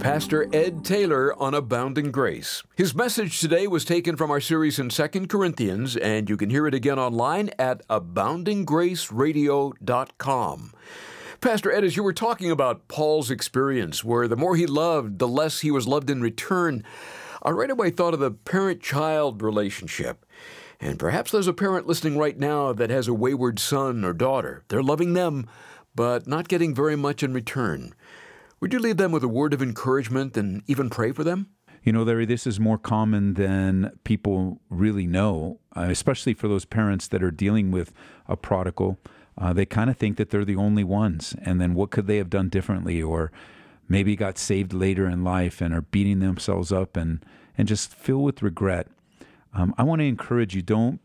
Pastor 0.04 0.46
Ed 0.52 0.84
Taylor 0.84 1.32
on 1.40 1.54
Abounding 1.54 2.12
Grace. 2.12 2.62
His 2.76 2.94
message 2.94 3.40
today 3.40 3.66
was 3.66 3.86
taken 3.86 4.16
from 4.16 4.30
our 4.30 4.38
series 4.38 4.78
in 4.78 4.90
2 4.90 5.08
Corinthians, 5.28 5.96
and 5.96 6.28
you 6.28 6.36
can 6.36 6.50
hear 6.50 6.66
it 6.66 6.74
again 6.74 6.98
online 6.98 7.48
at 7.58 7.88
aboundinggraceradio.com. 7.88 10.72
Pastor 11.40 11.72
Ed, 11.72 11.84
as 11.84 11.96
you 11.96 12.02
were 12.02 12.12
talking 12.12 12.50
about 12.50 12.86
Paul's 12.86 13.30
experience, 13.30 14.04
where 14.04 14.28
the 14.28 14.36
more 14.36 14.56
he 14.56 14.66
loved, 14.66 15.20
the 15.20 15.26
less 15.26 15.60
he 15.60 15.70
was 15.70 15.88
loved 15.88 16.10
in 16.10 16.20
return, 16.20 16.84
I 17.42 17.52
right 17.52 17.70
away 17.70 17.88
thought 17.88 18.12
of 18.12 18.20
the 18.20 18.30
parent 18.30 18.82
child 18.82 19.40
relationship. 19.40 20.26
And 20.82 20.98
perhaps 20.98 21.30
there's 21.30 21.48
a 21.48 21.54
parent 21.54 21.86
listening 21.86 22.18
right 22.18 22.38
now 22.38 22.74
that 22.74 22.90
has 22.90 23.08
a 23.08 23.14
wayward 23.14 23.58
son 23.58 24.04
or 24.04 24.12
daughter. 24.12 24.64
They're 24.68 24.82
loving 24.82 25.14
them, 25.14 25.48
but 25.94 26.26
not 26.26 26.48
getting 26.48 26.74
very 26.74 26.94
much 26.94 27.22
in 27.22 27.32
return. 27.32 27.94
Would 28.64 28.72
you 28.72 28.78
leave 28.78 28.96
them 28.96 29.12
with 29.12 29.22
a 29.22 29.28
word 29.28 29.52
of 29.52 29.60
encouragement 29.60 30.38
and 30.38 30.62
even 30.66 30.88
pray 30.88 31.12
for 31.12 31.22
them? 31.22 31.48
You 31.82 31.92
know, 31.92 32.02
Larry, 32.02 32.24
this 32.24 32.46
is 32.46 32.58
more 32.58 32.78
common 32.78 33.34
than 33.34 33.92
people 34.04 34.58
really 34.70 35.06
know, 35.06 35.60
uh, 35.76 35.88
especially 35.90 36.32
for 36.32 36.48
those 36.48 36.64
parents 36.64 37.06
that 37.08 37.22
are 37.22 37.30
dealing 37.30 37.70
with 37.70 37.92
a 38.26 38.38
prodigal. 38.38 38.98
Uh, 39.36 39.52
they 39.52 39.66
kind 39.66 39.90
of 39.90 39.98
think 39.98 40.16
that 40.16 40.30
they're 40.30 40.46
the 40.46 40.56
only 40.56 40.82
ones. 40.82 41.36
And 41.42 41.60
then 41.60 41.74
what 41.74 41.90
could 41.90 42.06
they 42.06 42.16
have 42.16 42.30
done 42.30 42.48
differently? 42.48 43.02
Or 43.02 43.30
maybe 43.86 44.16
got 44.16 44.38
saved 44.38 44.72
later 44.72 45.06
in 45.06 45.22
life 45.22 45.60
and 45.60 45.74
are 45.74 45.82
beating 45.82 46.20
themselves 46.20 46.72
up 46.72 46.96
and, 46.96 47.22
and 47.58 47.68
just 47.68 47.92
filled 47.92 48.24
with 48.24 48.42
regret. 48.42 48.86
Um, 49.52 49.74
I 49.76 49.82
want 49.82 50.00
to 50.00 50.06
encourage 50.06 50.56
you 50.56 50.62
don't 50.62 51.02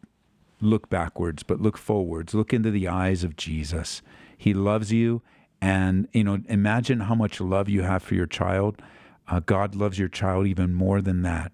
look 0.62 0.90
backwards, 0.90 1.44
but 1.44 1.60
look 1.60 1.78
forwards. 1.78 2.34
Look 2.34 2.54
into 2.54 2.72
the 2.72 2.88
eyes 2.88 3.26
of 3.26 3.36
Jesus. 3.36 4.02
He 4.38 4.54
loves 4.54 4.94
you 4.94 5.22
and, 5.62 6.08
you 6.14 6.24
know, 6.24 6.40
imagine 6.48 7.02
how 7.02 7.16
much 7.16 7.42
love 7.42 7.68
you 7.70 7.82
have 7.82 8.04
for 8.04 8.16
your 8.16 8.26
child. 8.26 8.82
Uh, 9.28 9.42
God 9.42 9.76
loves 9.76 10.00
your 10.00 10.08
child 10.08 10.48
even 10.48 10.74
more 10.74 11.02
than 11.02 11.22
that. 11.24 11.52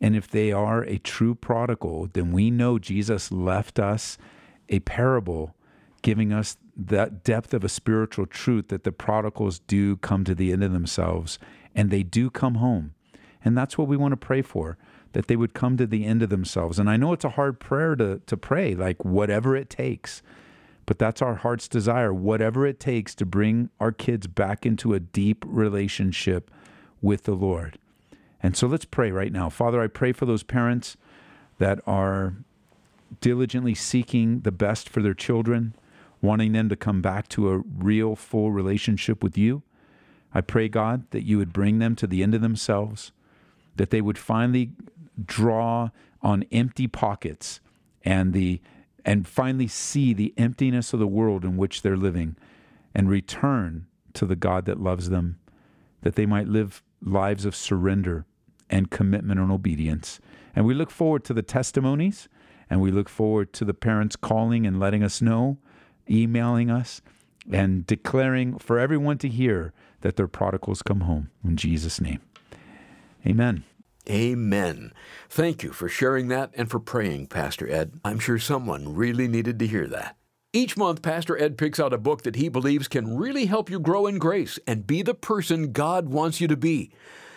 And 0.00 0.14
if 0.14 0.28
they 0.28 0.52
are 0.52 0.82
a 0.82 0.98
true 0.98 1.34
prodigal, 1.34 2.10
then 2.12 2.32
we 2.32 2.50
know 2.50 2.78
Jesus 2.78 3.32
left 3.32 3.78
us 3.78 4.18
a 4.68 4.80
parable 4.80 5.54
giving 6.02 6.32
us 6.32 6.58
that 6.76 7.24
depth 7.24 7.54
of 7.54 7.64
a 7.64 7.68
spiritual 7.68 8.26
truth 8.26 8.68
that 8.68 8.84
the 8.84 8.92
prodigals 8.92 9.60
do 9.60 9.96
come 9.96 10.24
to 10.24 10.34
the 10.34 10.52
end 10.52 10.62
of 10.62 10.72
themselves 10.72 11.38
and 11.74 11.90
they 11.90 12.02
do 12.02 12.28
come 12.28 12.56
home. 12.56 12.92
And 13.44 13.56
that's 13.56 13.78
what 13.78 13.88
we 13.88 13.96
want 13.96 14.12
to 14.12 14.16
pray 14.16 14.42
for, 14.42 14.76
that 15.12 15.28
they 15.28 15.36
would 15.36 15.54
come 15.54 15.76
to 15.76 15.86
the 15.86 16.04
end 16.04 16.22
of 16.22 16.28
themselves. 16.28 16.78
And 16.78 16.90
I 16.90 16.96
know 16.96 17.12
it's 17.12 17.24
a 17.24 17.30
hard 17.30 17.58
prayer 17.58 17.96
to, 17.96 18.20
to 18.26 18.36
pray, 18.36 18.74
like 18.74 19.04
whatever 19.04 19.56
it 19.56 19.70
takes. 19.70 20.22
But 20.86 20.98
that's 20.98 21.22
our 21.22 21.36
heart's 21.36 21.68
desire, 21.68 22.12
whatever 22.12 22.66
it 22.66 22.78
takes 22.78 23.14
to 23.16 23.26
bring 23.26 23.70
our 23.80 23.92
kids 23.92 24.26
back 24.26 24.66
into 24.66 24.92
a 24.92 25.00
deep 25.00 25.44
relationship 25.46 26.50
with 27.00 27.24
the 27.24 27.34
Lord. 27.34 27.78
And 28.42 28.56
so 28.56 28.66
let's 28.66 28.84
pray 28.84 29.10
right 29.10 29.32
now. 29.32 29.48
Father, 29.48 29.80
I 29.80 29.86
pray 29.86 30.12
for 30.12 30.26
those 30.26 30.42
parents 30.42 30.96
that 31.58 31.80
are 31.86 32.34
diligently 33.20 33.74
seeking 33.74 34.40
the 34.40 34.52
best 34.52 34.88
for 34.88 35.00
their 35.00 35.14
children, 35.14 35.74
wanting 36.20 36.52
them 36.52 36.68
to 36.68 36.76
come 36.76 37.00
back 37.00 37.28
to 37.28 37.50
a 37.50 37.58
real, 37.58 38.16
full 38.16 38.50
relationship 38.50 39.22
with 39.22 39.38
you. 39.38 39.62
I 40.34 40.40
pray, 40.40 40.68
God, 40.68 41.10
that 41.10 41.22
you 41.22 41.38
would 41.38 41.52
bring 41.52 41.78
them 41.78 41.94
to 41.96 42.06
the 42.06 42.22
end 42.22 42.34
of 42.34 42.42
themselves, 42.42 43.12
that 43.76 43.90
they 43.90 44.00
would 44.00 44.18
finally 44.18 44.72
draw 45.24 45.90
on 46.20 46.44
empty 46.50 46.86
pockets 46.86 47.60
and 48.04 48.32
the 48.32 48.60
and 49.04 49.28
finally 49.28 49.68
see 49.68 50.12
the 50.12 50.34
emptiness 50.36 50.92
of 50.92 51.00
the 51.00 51.06
world 51.06 51.44
in 51.44 51.56
which 51.56 51.82
they're 51.82 51.96
living 51.96 52.36
and 52.94 53.08
return 53.08 53.86
to 54.14 54.26
the 54.26 54.36
God 54.36 54.64
that 54.66 54.80
loves 54.80 55.10
them, 55.10 55.38
that 56.02 56.14
they 56.14 56.26
might 56.26 56.48
live 56.48 56.82
lives 57.02 57.44
of 57.44 57.54
surrender 57.54 58.24
and 58.70 58.90
commitment 58.90 59.40
and 59.40 59.50
obedience. 59.52 60.20
And 60.56 60.64
we 60.64 60.74
look 60.74 60.90
forward 60.90 61.24
to 61.24 61.34
the 61.34 61.42
testimonies 61.42 62.28
and 62.70 62.80
we 62.80 62.90
look 62.90 63.08
forward 63.08 63.52
to 63.54 63.64
the 63.64 63.74
parents 63.74 64.16
calling 64.16 64.66
and 64.66 64.80
letting 64.80 65.02
us 65.02 65.20
know, 65.20 65.58
emailing 66.08 66.70
us, 66.70 67.02
and 67.52 67.86
declaring 67.86 68.58
for 68.58 68.78
everyone 68.78 69.18
to 69.18 69.28
hear 69.28 69.72
that 70.00 70.16
their 70.16 70.28
prodigals 70.28 70.82
come 70.82 71.00
home. 71.00 71.30
In 71.44 71.56
Jesus' 71.56 72.00
name. 72.00 72.20
Amen. 73.26 73.64
Amen. 74.08 74.92
Thank 75.30 75.62
you 75.62 75.72
for 75.72 75.88
sharing 75.88 76.28
that 76.28 76.50
and 76.54 76.70
for 76.70 76.78
praying, 76.78 77.28
Pastor 77.28 77.70
Ed. 77.70 78.00
I'm 78.04 78.18
sure 78.18 78.38
someone 78.38 78.94
really 78.94 79.28
needed 79.28 79.58
to 79.60 79.66
hear 79.66 79.86
that. 79.88 80.16
Each 80.52 80.76
month, 80.76 81.02
Pastor 81.02 81.36
Ed 81.36 81.58
picks 81.58 81.80
out 81.80 81.92
a 81.92 81.98
book 81.98 82.22
that 82.22 82.36
he 82.36 82.48
believes 82.48 82.86
can 82.86 83.16
really 83.16 83.46
help 83.46 83.70
you 83.70 83.80
grow 83.80 84.06
in 84.06 84.18
grace 84.18 84.58
and 84.66 84.86
be 84.86 85.02
the 85.02 85.14
person 85.14 85.72
God 85.72 86.10
wants 86.10 86.40
you 86.40 86.46
to 86.48 86.56
be. 86.56 86.92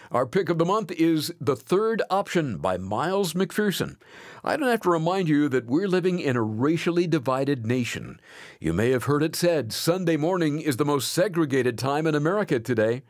Our 0.09 0.25
pick 0.25 0.47
of 0.47 0.57
the 0.57 0.63
month 0.63 0.91
is 0.91 1.33
The 1.41 1.57
Third 1.57 2.01
Option 2.09 2.59
by 2.59 2.77
Miles 2.77 3.33
McPherson. 3.33 3.97
I 4.41 4.55
don't 4.55 4.69
have 4.69 4.79
to 4.81 4.89
remind 4.89 5.27
you 5.27 5.49
that 5.49 5.65
we're 5.65 5.89
living 5.89 6.19
in 6.19 6.37
a 6.37 6.41
racially 6.41 7.07
divided 7.07 7.65
nation. 7.65 8.21
You 8.61 8.71
may 8.71 8.91
have 8.91 9.03
heard 9.03 9.21
it 9.21 9.35
said 9.35 9.73
Sunday 9.73 10.15
morning 10.15 10.61
is 10.61 10.77
the 10.77 10.85
most 10.85 11.11
segregated 11.11 11.77
time 11.77 12.07
in 12.07 12.15
America 12.15 12.57
today. 12.57 13.03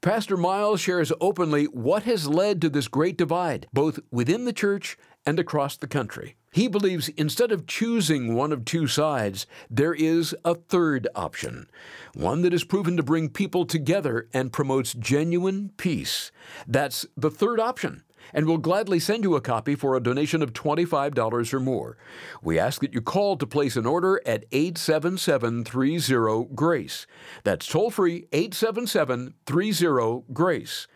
Pastor 0.00 0.36
Miles 0.36 0.80
shares 0.80 1.10
openly 1.20 1.64
what 1.64 2.04
has 2.04 2.28
led 2.28 2.60
to 2.62 2.68
this 2.68 2.86
great 2.86 3.16
divide, 3.16 3.66
both 3.72 3.98
within 4.12 4.44
the 4.44 4.52
church 4.52 4.96
and 5.26 5.38
across 5.38 5.76
the 5.76 5.86
country. 5.86 6.36
He 6.52 6.68
believes 6.68 7.08
instead 7.10 7.50
of 7.50 7.66
choosing 7.66 8.34
one 8.34 8.52
of 8.52 8.64
two 8.64 8.86
sides, 8.86 9.46
there 9.68 9.94
is 9.94 10.36
a 10.44 10.54
third 10.54 11.08
option, 11.14 11.66
one 12.14 12.42
that 12.42 12.54
is 12.54 12.62
proven 12.62 12.96
to 12.96 13.02
bring 13.02 13.28
people 13.28 13.66
together 13.66 14.28
and 14.32 14.52
promotes 14.52 14.94
genuine 14.94 15.72
peace. 15.76 16.30
That's 16.68 17.06
the 17.16 17.30
third 17.30 17.58
option. 17.58 18.04
and 18.32 18.46
we'll 18.46 18.56
gladly 18.58 18.98
send 18.98 19.22
you 19.22 19.36
a 19.36 19.40
copy 19.40 19.74
for 19.74 19.94
a 19.94 20.02
donation 20.02 20.42
of 20.42 20.52
$25 20.54 21.52
or 21.52 21.60
more. 21.60 21.98
We 22.42 22.58
ask 22.58 22.80
that 22.80 22.94
you 22.94 23.02
call 23.02 23.36
to 23.36 23.46
place 23.46 23.76
an 23.76 23.84
order 23.86 24.20
at 24.24 24.50
877-30 24.50 26.54
GRACE. 26.54 27.06
That's 27.42 27.66
toll 27.66 27.90
free 27.90 28.26
877 28.32 29.34
30 29.46 30.22
GRACE. 30.32 30.86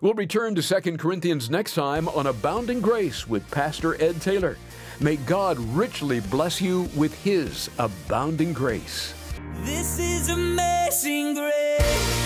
We'll 0.00 0.14
return 0.14 0.54
to 0.56 0.62
2 0.62 0.96
Corinthians 0.98 1.48
next 1.48 1.74
time 1.74 2.08
on 2.08 2.26
Abounding 2.26 2.80
Grace 2.80 3.26
with 3.26 3.48
Pastor 3.50 4.00
Ed 4.02 4.20
Taylor. 4.20 4.58
May 5.00 5.16
God 5.16 5.58
richly 5.58 6.20
bless 6.20 6.60
you 6.60 6.88
with 6.96 7.14
His 7.22 7.70
abounding 7.78 8.52
grace. 8.52 9.14
This 9.62 9.98
is 9.98 10.28
amazing 10.28 11.34
grace. 11.34 12.25